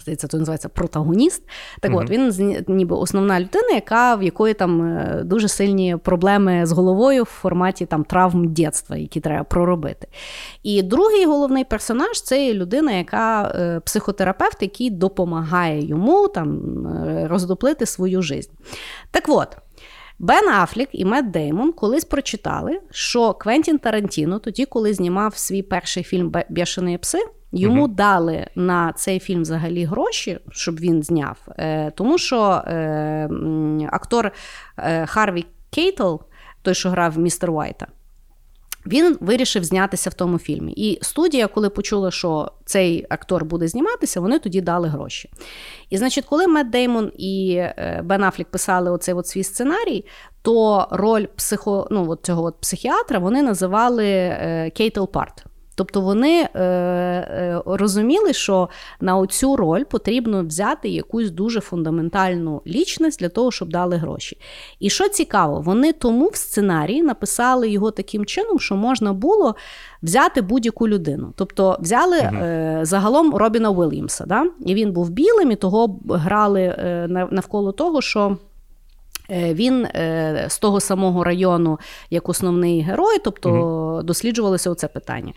здається, 0.00 0.26
то 0.26 0.38
називається 0.38 0.68
протагоніст. 0.68 1.42
Так 1.80 1.92
mm-hmm. 1.92 1.98
от 1.98 2.10
він 2.10 2.64
ніби 2.68 2.96
основна 2.96 3.40
людина, 3.40 3.68
яка 3.74 4.14
в 4.14 4.22
якої 4.22 4.54
там 4.54 4.82
е, 4.82 5.22
дуже 5.24 5.48
сильні 5.48 5.96
проблеми 5.96 6.66
з 6.66 6.72
головою 6.72 7.22
в 7.22 7.26
форматі 7.26 7.86
там 7.86 8.04
травм 8.04 8.52
дєтства, 8.52 8.96
які 8.96 9.20
треба 9.20 9.44
проробити. 9.44 10.08
І 10.62 10.82
другий 10.82 11.24
головний 11.24 11.64
персонаж 11.64 12.22
це 12.22 12.54
людина, 12.54 12.92
яка 12.92 13.42
е, 13.42 13.80
психотерапевт, 13.80 14.62
який 14.62 14.90
допомагає 14.90 15.86
йому 15.86 16.28
там 16.28 16.58
е, 16.86 17.28
роздоплити 17.28 17.86
свою 17.86 18.22
життя. 18.22 18.52
Так 19.10 19.24
от. 19.28 19.56
Бен 20.18 20.48
Афлік 20.48 20.88
і 20.92 21.04
Мет 21.04 21.30
Деймон 21.30 21.72
колись 21.72 22.04
прочитали, 22.04 22.80
що 22.90 23.34
Квентін 23.34 23.78
Тарантіно, 23.78 24.38
тоді, 24.38 24.64
коли 24.64 24.94
знімав 24.94 25.36
свій 25.36 25.62
перший 25.62 26.02
фільм 26.02 26.32
Бешеные 26.50 26.98
псы, 26.98 27.18
Йому 27.52 27.86
uh 27.86 27.94
дали 27.94 28.46
на 28.54 28.92
цей 28.92 29.18
фільм 29.18 29.42
взагалі 29.42 29.84
гроші, 29.84 30.38
щоб 30.50 30.80
він 30.80 31.02
зняв. 31.02 31.36
Е, 31.58 31.90
Тому 31.90 32.18
що 32.18 32.62
е, 32.66 33.28
актор 33.92 34.32
е, 34.78 35.06
Харві 35.06 35.46
Кейтл, 35.70 36.14
той, 36.62 36.74
що 36.74 36.90
грав 36.90 37.18
містер 37.18 37.50
Уайта, 37.50 37.86
він 38.86 39.18
вирішив 39.20 39.64
знятися 39.64 40.10
в 40.10 40.14
тому 40.14 40.38
фільмі. 40.38 40.72
І 40.72 40.98
студія, 41.02 41.46
коли 41.46 41.70
почула, 41.70 42.10
що 42.10 42.52
цей 42.64 43.06
актор 43.10 43.44
буде 43.44 43.68
зніматися, 43.68 44.20
вони 44.20 44.38
тоді 44.38 44.60
дали 44.60 44.88
гроші. 44.88 45.30
І, 45.90 45.98
значить, 45.98 46.24
коли 46.24 46.46
Мет 46.46 46.70
Деймон 46.70 47.12
і 47.18 47.54
е, 47.58 48.00
Бен 48.04 48.24
Афлік 48.24 48.48
писали 48.48 48.90
оцей 48.90 49.14
от 49.14 49.26
свій 49.26 49.44
сценарій, 49.44 50.04
то 50.42 50.88
роль 50.90 51.26
психо, 51.36 51.88
ну, 51.90 52.10
от 52.10 52.20
цього 52.22 52.44
от 52.44 52.60
психіатра 52.60 53.18
вони 53.18 53.42
називали 53.42 54.02
Keitel 54.74 55.04
part. 55.04 55.47
Тобто 55.78 56.00
вони 56.00 56.48
е, 56.54 56.60
е, 56.60 57.62
розуміли, 57.66 58.32
що 58.32 58.68
на 59.00 59.16
оцю 59.16 59.56
роль 59.56 59.84
потрібно 59.84 60.44
взяти 60.44 60.88
якусь 60.88 61.30
дуже 61.30 61.60
фундаментальну 61.60 62.62
лічність 62.66 63.20
для 63.20 63.28
того, 63.28 63.50
щоб 63.50 63.68
дали 63.68 63.96
гроші. 63.96 64.38
І 64.80 64.90
що 64.90 65.08
цікаво, 65.08 65.60
вони 65.60 65.92
тому 65.92 66.28
в 66.28 66.36
сценарії 66.36 67.02
написали 67.02 67.68
його 67.70 67.90
таким 67.90 68.24
чином, 68.26 68.58
що 68.58 68.76
можна 68.76 69.12
було 69.12 69.54
взяти 70.02 70.42
будь-яку 70.42 70.88
людину. 70.88 71.32
Тобто 71.36 71.78
взяли 71.80 72.18
угу. 72.18 72.36
е, 72.36 72.80
загалом 72.82 73.34
Робіна 73.34 73.70
Уільямса, 73.70 74.24
да? 74.26 74.44
і 74.66 74.74
він 74.74 74.92
був 74.92 75.10
білим, 75.10 75.50
і 75.50 75.56
того 75.56 76.00
грали 76.08 76.62
е, 76.62 77.06
навколо 77.30 77.72
того, 77.72 78.00
що. 78.00 78.36
Е, 79.30 79.54
він 79.54 79.84
е, 79.84 80.46
з 80.48 80.58
того 80.58 80.80
самого 80.80 81.24
району, 81.24 81.78
як 82.10 82.28
основний 82.28 82.80
герой, 82.80 83.18
тобто 83.24 83.50
угу. 83.50 84.02
досліджувалося 84.02 84.70
оце 84.70 84.88
питання. 84.88 85.32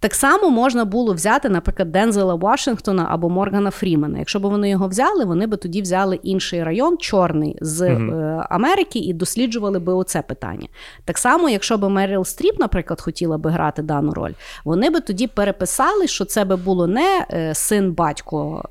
Так 0.00 0.14
само 0.14 0.50
можна 0.50 0.84
було 0.84 1.14
взяти, 1.14 1.48
наприклад, 1.48 1.92
Дензела 1.92 2.34
Вашингтона 2.34 3.06
або 3.10 3.28
Моргана 3.28 3.70
Фрімена. 3.70 4.18
Якщо 4.18 4.40
б 4.40 4.42
вони 4.42 4.70
його 4.70 4.88
взяли, 4.88 5.24
вони 5.24 5.46
б 5.46 5.56
тоді 5.56 5.82
взяли 5.82 6.16
інший 6.22 6.62
район, 6.62 6.98
чорний 6.98 7.58
з 7.60 7.80
mm 7.80 8.20
Америки, 8.50 8.98
і 8.98 9.12
досліджували 9.12 9.78
би 9.78 9.92
оце 9.92 10.22
питання. 10.22 10.68
Так 11.04 11.18
само, 11.18 11.48
якщо 11.48 11.78
б 11.78 11.88
Меріл 11.88 12.24
Стріп, 12.24 12.58
наприклад, 12.58 13.00
хотіла 13.00 13.38
би 13.38 13.50
грати 13.50 13.82
дану 13.82 14.12
роль, 14.12 14.32
вони 14.64 14.90
би 14.90 15.00
тоді 15.00 15.26
переписали, 15.26 16.06
що 16.06 16.24
це 16.24 16.44
би 16.44 16.56
було 16.56 16.86
не 16.86 17.26
е, 17.30 17.54
син-батько, 17.54 18.64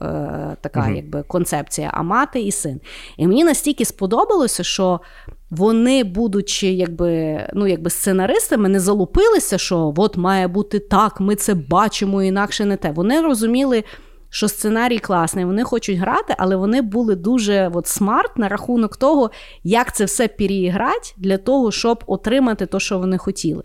така 0.62 0.80
mm 0.80 0.96
якби 0.96 1.24
концепція, 1.24 1.92
а 1.94 2.04
мати 2.04 2.42
і 2.42 2.52
син. 2.52 2.82
І 3.18 3.28
мені 3.28 3.44
настільки 3.44 3.86
сподобалося, 3.86 4.64
що 4.64 5.00
вони, 5.50 6.04
будучи 6.04 6.68
якби 6.68 7.40
ну, 7.54 7.68
якби 7.68 7.90
сценаристами, 7.90 8.70
не 8.70 8.80
залупилися, 8.80 9.58
що 9.58 9.94
от 9.98 10.18
має 10.18 10.48
бути 10.48 10.80
так, 10.80 11.20
ми 11.20 11.36
це 11.36 11.54
бачимо, 11.54 12.24
інакше 12.24 12.66
не 12.66 12.78
те. 12.78 12.92
Вони 12.92 13.22
розуміли, 13.22 13.84
що 14.30 14.48
сценарій 14.48 15.00
класний, 15.00 15.46
вони 15.46 15.64
хочуть 15.64 15.98
грати, 15.98 16.36
але 16.38 16.56
вони 16.56 16.82
були 16.82 17.16
дуже 17.16 17.72
от, 17.74 17.88
смарт 17.88 18.38
на 18.38 18.48
рахунок 18.48 18.98
того, 18.98 19.32
як 19.64 19.96
це 19.96 20.06
все 20.06 20.28
переіграти 20.28 21.14
для 21.18 21.38
того, 21.38 21.72
щоб 21.72 22.04
отримати 22.08 22.66
те, 22.66 22.80
що 22.80 23.00
вони 23.00 23.18
хотіли. 23.18 23.64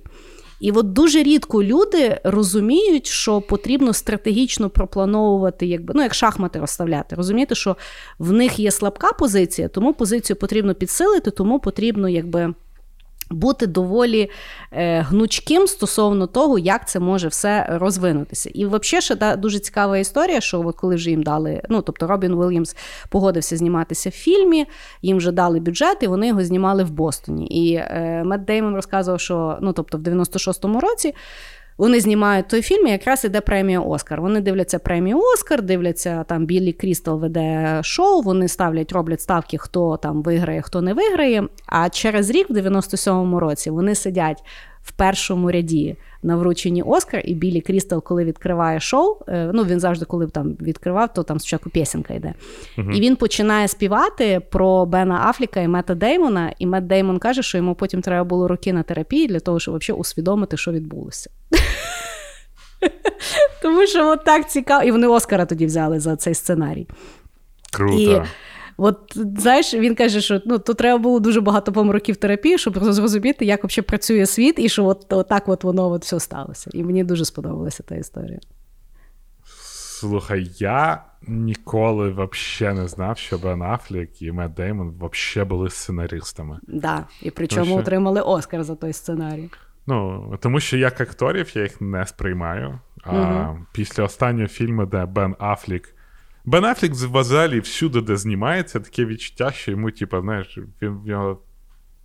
І 0.61 0.71
от 0.71 0.93
дуже 0.93 1.23
рідко 1.23 1.65
люди 1.65 2.21
розуміють, 2.25 3.07
що 3.07 3.41
потрібно 3.41 3.93
стратегічно 3.93 4.71
проплановувати, 4.71 5.67
якби 5.67 5.95
ну 5.97 6.03
як 6.03 6.15
шахмати 6.15 6.59
розставляти. 6.59 7.17
Розумієте, 7.17 7.55
що 7.55 7.77
в 8.19 8.33
них 8.33 8.59
є 8.59 8.71
слабка 8.71 9.13
позиція, 9.13 9.69
тому 9.69 9.95
позицію 9.95 10.37
потрібно 10.37 10.75
підсилити, 10.75 11.31
тому 11.31 11.61
потрібно 11.61 12.09
якби 12.09 12.55
бути 13.35 13.67
доволі 13.67 14.31
е, 14.73 15.01
гнучким 15.01 15.67
стосовно 15.67 16.27
того, 16.27 16.59
як 16.59 16.89
це 16.89 17.01
може 17.01 17.29
все 17.29 17.67
розвинутися. 17.71 18.51
І 18.55 18.67
взагалі 18.67 19.03
ще 19.03 19.17
та 19.17 19.37
дуже 19.37 19.59
цікава 19.59 19.99
історія, 19.99 20.41
що 20.41 20.73
коли 20.73 20.95
вже 20.95 21.11
їм 21.11 21.23
дали, 21.23 21.63
ну 21.69 21.83
тобто 21.83 22.07
Робін 22.07 22.35
Уильямс 22.35 22.77
погодився 23.09 23.57
зніматися 23.57 24.11
в 24.11 24.13
фільмі, 24.13 24.67
їм 25.03 25.17
вже 25.17 25.33
дали 25.33 25.61
бюджет, 25.61 25.99
і 26.01 26.07
вони 26.07 26.29
його 26.29 26.45
знімали 26.45 26.85
в 26.85 26.91
Бостоні. 26.91 27.47
І 27.47 27.75
е, 27.75 28.23
Мед 28.25 28.45
Деймон 28.45 28.75
розказував, 28.75 29.21
що 29.21 29.59
ну 29.61 29.73
тобто 29.73 29.99
в 29.99 30.01
96-му 30.01 30.81
році. 30.81 31.15
Вони 31.79 32.01
знімають 32.01 32.49
той 32.49 32.63
фільм, 32.63 32.87
і 32.87 32.91
якраз 32.91 33.25
іде 33.25 33.41
премія 33.41 33.81
Оскар. 33.81 34.21
Вони 34.21 34.41
дивляться 34.41 34.79
премію 34.79 35.19
Оскар, 35.35 35.63
дивляться 35.63 36.25
там 36.25 36.47
Біллі 36.47 36.73
Крістал 36.73 37.21
веде 37.21 37.81
шоу. 37.83 38.23
Вони 38.23 38.49
ставлять, 38.49 38.93
роблять 38.93 39.21
ставки, 39.21 39.59
хто 39.59 39.97
там 39.97 40.23
виграє, 40.23 40.63
хто 40.63 40.83
не 40.83 40.95
виграє. 40.95 41.49
А 41.67 41.89
через 41.89 42.31
рік, 42.31 42.51
в 42.51 42.53
97-му 42.53 43.41
році, 43.41 43.71
вони 43.71 43.95
сидять 43.95 44.45
в 44.85 44.93
першому 44.93 45.51
ряді 45.51 45.97
на 46.23 46.37
врученні 46.37 46.83
Оскар, 46.83 47.23
і 47.25 47.35
Білі 47.35 47.61
Крістал, 47.61 48.03
коли 48.03 48.25
відкриває 48.25 48.81
шоу, 48.81 49.17
е, 49.29 49.51
ну 49.55 49.65
він 49.65 49.81
завжди, 49.81 50.05
коли 50.05 50.27
там 50.27 50.57
відкривав, 50.61 51.13
то 51.13 51.23
там 51.23 51.41
спочатку 51.41 51.71
пісенька 51.71 52.15
йде. 52.15 52.35
Uh-huh. 52.79 52.93
І 52.93 53.01
він 53.01 53.17
починає 53.17 53.69
співати 53.69 54.41
про 54.51 54.87
Бена 54.87 55.27
Афліка 55.29 55.61
і 55.61 55.69
Мета 55.69 55.95
Деймона. 55.95 56.53
І 56.59 56.67
Мет 56.67 56.87
Деймон 56.87 57.19
каже, 57.19 57.43
що 57.43 57.59
йому 57.59 57.75
потім 57.75 58.03
треба 58.03 58.25
було 58.25 58.49
роки 58.49 58.73
на 58.73 58.83
терапії 58.83 59.27
для 59.27 59.41
того, 59.41 59.61
щоб 59.61 59.77
взагалі 59.77 60.01
усвідомити, 60.01 60.57
що 60.57 60.73
відбулося. 60.73 61.31
Тому 63.63 63.87
що 63.87 64.09
от 64.09 64.25
так 64.25 64.51
цікаво. 64.51 64.85
І 64.85 64.91
вони 64.91 65.07
Оскара 65.07 65.47
тоді 65.47 65.67
взяли 65.67 66.01
за 66.01 66.17
цей 66.17 66.35
сценарій. 66.35 66.89
Круто. 67.73 67.95
І 67.95 68.23
От 68.77 68.99
знаєш, 69.15 69.75
він 69.75 69.95
каже, 69.95 70.21
що 70.21 70.41
ну 70.47 70.59
то 70.59 70.75
треба 70.75 70.99
було 70.99 71.21
дуже 71.21 71.41
багато 71.41 71.73
помроків 71.73 72.17
терапії, 72.17 72.59
щоб 72.59 72.85
зрозуміти, 72.85 73.45
як 73.45 73.65
взагалі 73.65 73.87
працює 73.87 74.27
світ, 74.27 74.59
і 74.59 74.69
що 74.69 74.85
от, 74.85 75.13
от 75.13 75.29
так 75.29 75.49
от 75.49 75.65
воно 75.65 75.91
от 75.91 76.03
все 76.03 76.21
сталося. 76.21 76.71
І 76.75 76.85
мені 76.85 77.05
дуже 77.05 77.25
сподобалася 77.25 77.83
та 77.83 77.95
історія. 77.95 78.41
Слухай, 80.01 80.51
я 80.59 81.03
ніколи 81.29 82.11
взагалі 82.11 82.79
не 82.79 82.89
знав, 82.89 83.19
що 83.19 83.39
Бен 83.39 83.63
Афлік 83.63 84.23
і 84.23 84.33
Мет 84.33 84.55
Деймон 84.55 84.95
взагалі 85.01 85.49
були 85.49 85.71
сценаристами. 85.71 86.59
Да, 86.69 87.07
і 87.23 87.31
причому 87.31 87.67
що... 87.67 87.77
отримали 87.77 88.21
Оскар 88.21 88.65
за 88.65 88.75
той 88.75 88.93
сценарій. 88.93 89.51
Ну, 89.87 90.39
тому 90.41 90.61
що 90.61 90.77
як 90.77 91.01
акторів 91.01 91.57
я 91.57 91.63
їх 91.63 91.81
не 91.81 92.07
сприймаю. 92.07 92.81
А 93.03 93.13
угу. 93.13 93.59
після 93.73 94.05
останнього 94.05 94.49
фільму, 94.49 94.87
де 94.87 95.07
Бен 95.07 95.37
Афлік 95.39 95.95
Бен 96.45 96.65
Аффлек 96.65 96.93
взагалі 96.93 97.61
всюди, 97.61 98.01
де 98.01 98.17
знімається, 98.17 98.81
таке 98.81 99.05
відчуття, 99.05 99.53
що 99.53 99.71
йому, 99.71 99.91
типу, 99.91 100.21
знаєш, 100.21 100.59
він 100.83 100.91
в 100.91 101.07
нього. 101.07 101.43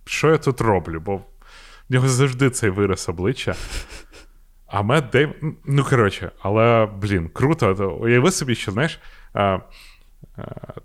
Що 0.04 0.30
я 0.30 0.38
тут 0.38 0.60
роблю? 0.60 1.00
Бо 1.00 1.16
в 1.16 1.24
нього 1.88 2.08
завжди 2.08 2.50
цей 2.50 2.70
вираз 2.70 3.08
обличчя. 3.08 3.54
А 4.66 4.82
Мет 4.82 5.04
Дейв... 5.12 5.34
Ну, 5.64 5.84
коротше, 5.84 6.32
але, 6.42 6.86
блін, 6.86 7.28
круто. 7.28 7.98
Уяви 8.00 8.30
собі, 8.30 8.54
що 8.54 8.72
знаєш, 8.72 9.00
а, 9.32 9.40
а, 9.40 9.60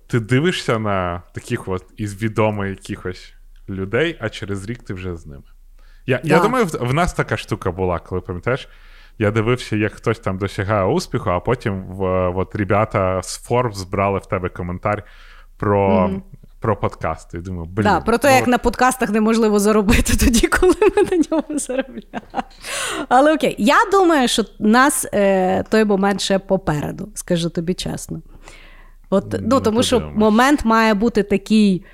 ти 0.07 0.19
дивишся 0.19 0.79
на 0.79 1.21
таких 1.33 1.67
от 1.67 1.85
із 1.97 2.23
відомих 2.23 2.69
якихось 2.69 3.33
людей, 3.69 4.17
а 4.19 4.29
через 4.29 4.65
рік 4.65 4.83
ти 4.83 4.93
вже 4.93 5.15
з 5.15 5.25
ними. 5.25 5.43
Я 6.05 6.19
да. 6.23 6.35
я 6.35 6.39
думаю, 6.39 6.65
в, 6.65 6.87
в 6.87 6.93
нас 6.93 7.13
така 7.13 7.37
штука 7.37 7.71
була, 7.71 7.99
коли 7.99 8.21
пам'ятаєш, 8.21 8.69
я 9.19 9.31
дивився, 9.31 9.75
як 9.75 9.93
хтось 9.93 10.19
там 10.19 10.37
досягає 10.37 10.85
успіху, 10.85 11.29
а 11.29 11.39
потім 11.39 11.83
в, 11.83 12.27
от 12.27 12.55
ребята 12.55 13.21
з 13.23 13.49
Forbes 13.49 13.73
збрали 13.73 14.19
в 14.19 14.25
тебе 14.25 14.49
коментар 14.49 15.03
про. 15.57 16.07
Mm-hmm. 16.07 16.21
Про 16.59 16.75
подкасти. 16.75 17.37
Думаю, 17.37 17.65
блін. 17.65 17.83
Да, 17.83 18.01
про 18.01 18.17
те, 18.17 18.29
ну... 18.29 18.35
як 18.35 18.47
на 18.47 18.57
подкастах 18.57 19.09
неможливо 19.09 19.59
заробити 19.59 20.17
тоді, 20.25 20.47
коли 20.47 20.73
ми 20.81 21.03
на 21.11 21.23
ньому 21.31 21.59
заробляємо. 21.59 22.43
Але 23.09 23.33
окей, 23.33 23.55
я 23.57 23.75
думаю, 23.91 24.27
що 24.27 24.43
нас 24.59 25.07
е, 25.13 25.63
той 25.63 25.85
момент 25.85 26.21
ще 26.21 26.39
попереду, 26.39 27.09
скажу 27.13 27.49
тобі 27.49 27.73
чесно. 27.73 28.21
От, 29.09 29.31
ну, 29.31 29.39
ну 29.41 29.61
Тому 29.61 29.83
що 29.83 29.99
момент 30.15 30.65
має 30.65 30.93
бути 30.93 31.23
такий 31.23 31.85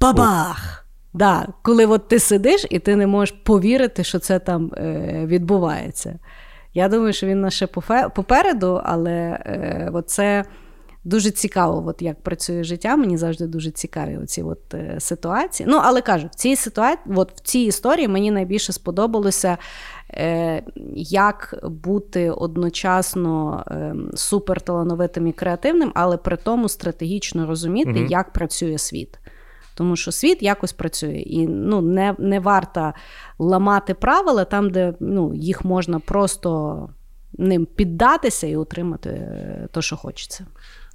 бабах! 0.00 0.83
Да, 1.14 1.46
Коли 1.62 1.86
от 1.86 2.08
ти 2.08 2.18
сидиш 2.18 2.66
і 2.70 2.78
ти 2.78 2.96
не 2.96 3.06
можеш 3.06 3.36
повірити, 3.42 4.04
що 4.04 4.18
це 4.18 4.38
там 4.38 4.72
е, 4.76 5.22
відбувається. 5.26 6.18
Я 6.74 6.88
думаю, 6.88 7.12
що 7.12 7.26
він 7.26 7.40
наше 7.40 7.66
попереду, 8.14 8.80
але 8.84 9.12
е, 9.12 10.02
це 10.06 10.44
дуже 11.04 11.30
цікаво, 11.30 11.84
от 11.86 12.02
як 12.02 12.22
працює 12.22 12.64
життя. 12.64 12.96
Мені 12.96 13.16
завжди 13.16 13.46
дуже 13.46 13.70
цікаві 13.70 14.16
оці 14.16 14.42
от, 14.42 14.74
е, 14.74 14.96
ситуації. 14.98 15.68
Ну, 15.70 15.80
але 15.82 16.00
кажу, 16.00 16.28
в 16.32 16.34
цій 16.34 16.56
ситуації, 16.56 17.16
от 17.16 17.32
в 17.32 17.40
цій 17.40 17.58
історії 17.58 18.08
мені 18.08 18.30
найбільше 18.30 18.72
сподобалося. 18.72 19.58
Е, 20.10 20.62
як 20.96 21.54
бути 21.62 22.30
одночасно 22.30 23.64
е, 23.70 23.94
суперталановитим 24.14 25.26
і 25.26 25.32
креативним, 25.32 25.92
але 25.94 26.16
при 26.16 26.36
тому 26.36 26.68
стратегічно 26.68 27.46
розуміти, 27.46 27.90
mm 27.90 28.10
як 28.10 28.32
працює 28.32 28.78
світ. 28.78 29.18
Тому 29.74 29.96
що 29.96 30.12
світ 30.12 30.42
якось 30.42 30.72
працює, 30.72 31.16
і 31.26 31.48
ну, 31.48 31.80
не 31.80 32.14
не 32.18 32.40
варто 32.40 32.92
ламати 33.38 33.94
правила 33.94 34.44
там, 34.44 34.70
де 34.70 34.94
ну, 35.00 35.34
їх 35.34 35.64
можна 35.64 35.98
просто 35.98 36.88
ним 37.38 37.66
піддатися 37.66 38.46
і 38.46 38.56
отримати 38.56 39.10
те, 39.72 39.82
що 39.82 39.96
хочеться. 39.96 40.46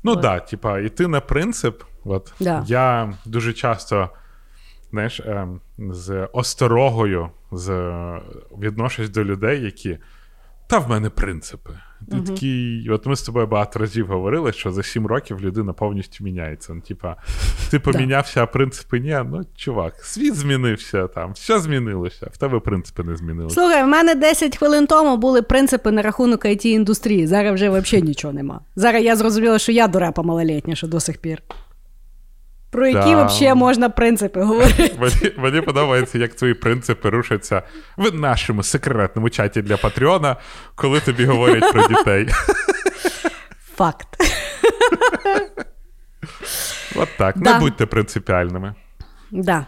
Ну 0.04 0.14
так, 0.14 0.22
да, 0.22 0.40
типа, 0.40 0.80
йти 0.80 1.08
на 1.08 1.22
принцип. 1.22 1.84
От 2.06 2.34
да. 2.40 2.64
Я 2.68 3.14
дуже 3.26 3.54
часто 3.54 4.10
знаєш, 4.92 5.22
ем, 5.26 5.62
з 5.78 6.28
осторогою 6.34 7.30
з, 7.52 7.70
відношусь 8.60 9.10
до 9.10 9.24
людей, 9.24 9.64
які. 9.64 9.98
Та 10.68 10.80
в 10.80 10.90
мене 10.90 11.10
принципи. 11.10 11.70
Ти 12.10 12.16
uh 12.16 12.24
такий, 12.24 12.90
от 12.90 13.06
ми 13.06 13.16
з 13.16 13.22
тобою 13.22 13.48
багато 13.48 13.80
разів 13.80 14.08
говорили, 14.08 14.54
що 14.54 14.72
за 14.72 14.84
сім 14.84 15.08
років 15.08 15.42
людина 15.42 15.74
повністю 15.74 16.24
міняється. 16.24 16.74
Ну, 16.74 16.82
типа, 16.82 17.16
ти 17.72 17.80
помінявся, 17.92 18.44
а 18.44 18.46
принципи 18.46 19.00
ні. 19.00 19.18
Ну, 19.26 19.42
чувак, 19.56 19.94
світ 20.04 20.36
змінився 20.36 21.08
там, 21.08 21.32
все 21.32 21.60
змінилося, 21.60 22.30
в 22.34 22.38
тебе 22.38 22.60
принципи 22.60 23.04
не 23.04 23.16
змінилися. 23.16 23.56
Слухай, 23.56 23.84
в 23.84 23.88
мене 23.88 24.16
10 24.16 24.58
хвилин 24.58 24.88
тому 24.88 25.18
були 25.18 25.42
принципи 25.42 25.92
на 25.92 26.02
рахунок 26.02 26.46
it 26.46 26.66
індустрії. 26.66 27.28
Зараз 27.28 27.54
вже 27.54 27.70
взагалі 27.70 28.08
нічого 28.08 28.34
нема. 28.34 28.60
Зараз 28.76 29.04
я 29.04 29.16
зрозуміла, 29.16 29.60
що 29.60 29.72
я 29.72 29.88
дурепа 29.88 30.22
малолітня, 30.22 30.76
що 30.76 30.88
до 30.88 31.00
сих 31.00 31.18
пір. 31.18 31.42
Про 32.72 32.88
які 32.88 33.12
Да. 33.16 33.24
взагалі 33.26 33.56
можна 33.60 33.90
принципи 33.90 34.42
говорити? 34.42 34.96
Мені, 35.00 35.32
мені 35.38 35.62
подобається, 35.62 36.18
як 36.18 36.34
твої 36.34 36.54
принципи 36.54 37.10
рушаться 37.10 37.64
в 37.98 38.14
нашому 38.16 38.64
секретному 38.64 39.30
чаті 39.30 39.62
для 39.62 39.78
Патреона, 39.78 40.36
коли 40.76 41.00
тобі 41.00 41.26
говорять 41.26 41.72
про 41.74 41.88
дітей. 41.88 42.28
Факт. 43.76 44.08
От 46.96 47.10
так. 47.18 47.38
Да. 47.38 47.54
Не 47.54 47.60
будьте 47.60 47.86
принципіальними. 47.86 48.76
Да. 49.32 49.66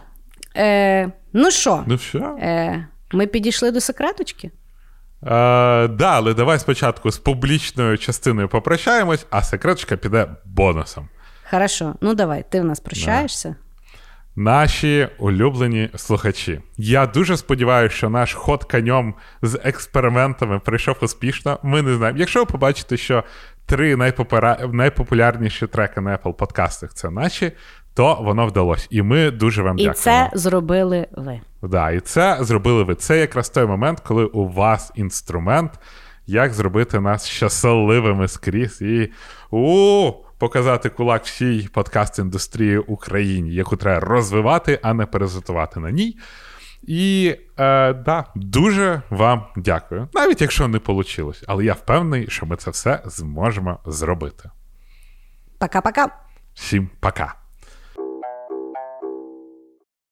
Е, 0.56 1.12
ну 1.32 1.50
що, 1.50 1.84
Ну 1.86 1.98
що? 1.98 2.18
е, 2.18 2.86
ми 3.12 3.26
підійшли 3.26 3.70
до 3.70 3.80
секреточки? 3.80 4.46
Е, 4.46 4.50
да, 5.88 6.10
але 6.12 6.34
давай 6.34 6.58
спочатку 6.58 7.10
з 7.10 7.18
публічною 7.18 7.98
частиною 7.98 8.48
попрощаємось, 8.48 9.26
а 9.30 9.42
секреточка 9.42 9.96
піде 9.96 10.28
бонусом. 10.44 11.08
Хорошо, 11.52 11.94
ну 12.00 12.14
давай, 12.14 12.44
ти 12.48 12.60
в 12.60 12.64
нас 12.64 12.80
прощаєшся. 12.80 13.56
Наші 14.36 15.08
улюблені 15.18 15.90
слухачі. 15.96 16.60
Я 16.76 17.06
дуже 17.06 17.36
сподіваюся, 17.36 17.96
що 17.96 18.10
наш 18.10 18.34
ход 18.34 18.64
конем 18.64 19.14
з 19.42 19.60
експериментами 19.64 20.58
пройшов 20.58 20.96
успішно. 21.00 21.58
Ми 21.62 21.82
не 21.82 21.94
знаємо. 21.94 22.18
Якщо 22.18 22.38
ви 22.38 22.46
побачите, 22.46 22.96
що 22.96 23.24
три 23.66 23.96
найпопура... 23.96 24.58
найпопулярніші 24.72 25.66
треки 25.66 26.00
на 26.00 26.16
Apple 26.16 26.32
подкастах 26.32 26.94
це 26.94 27.10
наші, 27.10 27.52
то 27.94 28.14
воно 28.14 28.46
вдалося. 28.46 28.86
І 28.90 29.02
ми 29.02 29.30
дуже 29.30 29.62
вам 29.62 29.78
І 29.78 29.84
дякуємо. 29.84 29.94
це 29.94 30.30
зробили 30.34 31.06
ви. 31.12 31.40
Да, 31.62 31.90
і 31.90 32.00
це 32.00 32.38
зробили 32.40 32.82
ви. 32.82 32.94
Це 32.94 33.18
якраз 33.18 33.48
той 33.48 33.66
момент, 33.66 34.00
коли 34.00 34.24
у 34.24 34.48
вас 34.48 34.92
інструмент, 34.94 35.72
як 36.26 36.52
зробити 36.52 37.00
нас 37.00 37.26
щасливими 37.26 38.28
скрізь 38.28 38.82
і 38.82 39.10
у 39.50 40.12
показати 40.42 40.88
кулак 40.88 41.24
всій 41.24 41.68
подкаст-індустрії 41.74 42.78
Україні, 42.86 43.54
яку 43.54 43.76
треба 43.76 44.00
розвивати, 44.00 44.80
а 44.82 44.94
не 44.94 45.06
перезитувати 45.06 45.80
на 45.80 45.90
ній. 45.90 46.18
І 46.82 47.34
е, 47.58 47.92
да, 47.92 48.24
дуже 48.34 49.02
вам 49.10 49.46
дякую. 49.56 50.08
Навіть 50.14 50.40
якщо 50.40 50.68
не 50.68 50.80
вийшло. 50.86 51.32
Але 51.46 51.64
я 51.64 51.72
впевнений, 51.72 52.30
що 52.30 52.46
ми 52.46 52.56
це 52.56 52.70
все 52.70 53.02
зможемо 53.04 53.78
зробити. 53.86 54.50
Пока-пока. 55.60 56.06
Всім 56.54 56.90
пока! 57.00 57.41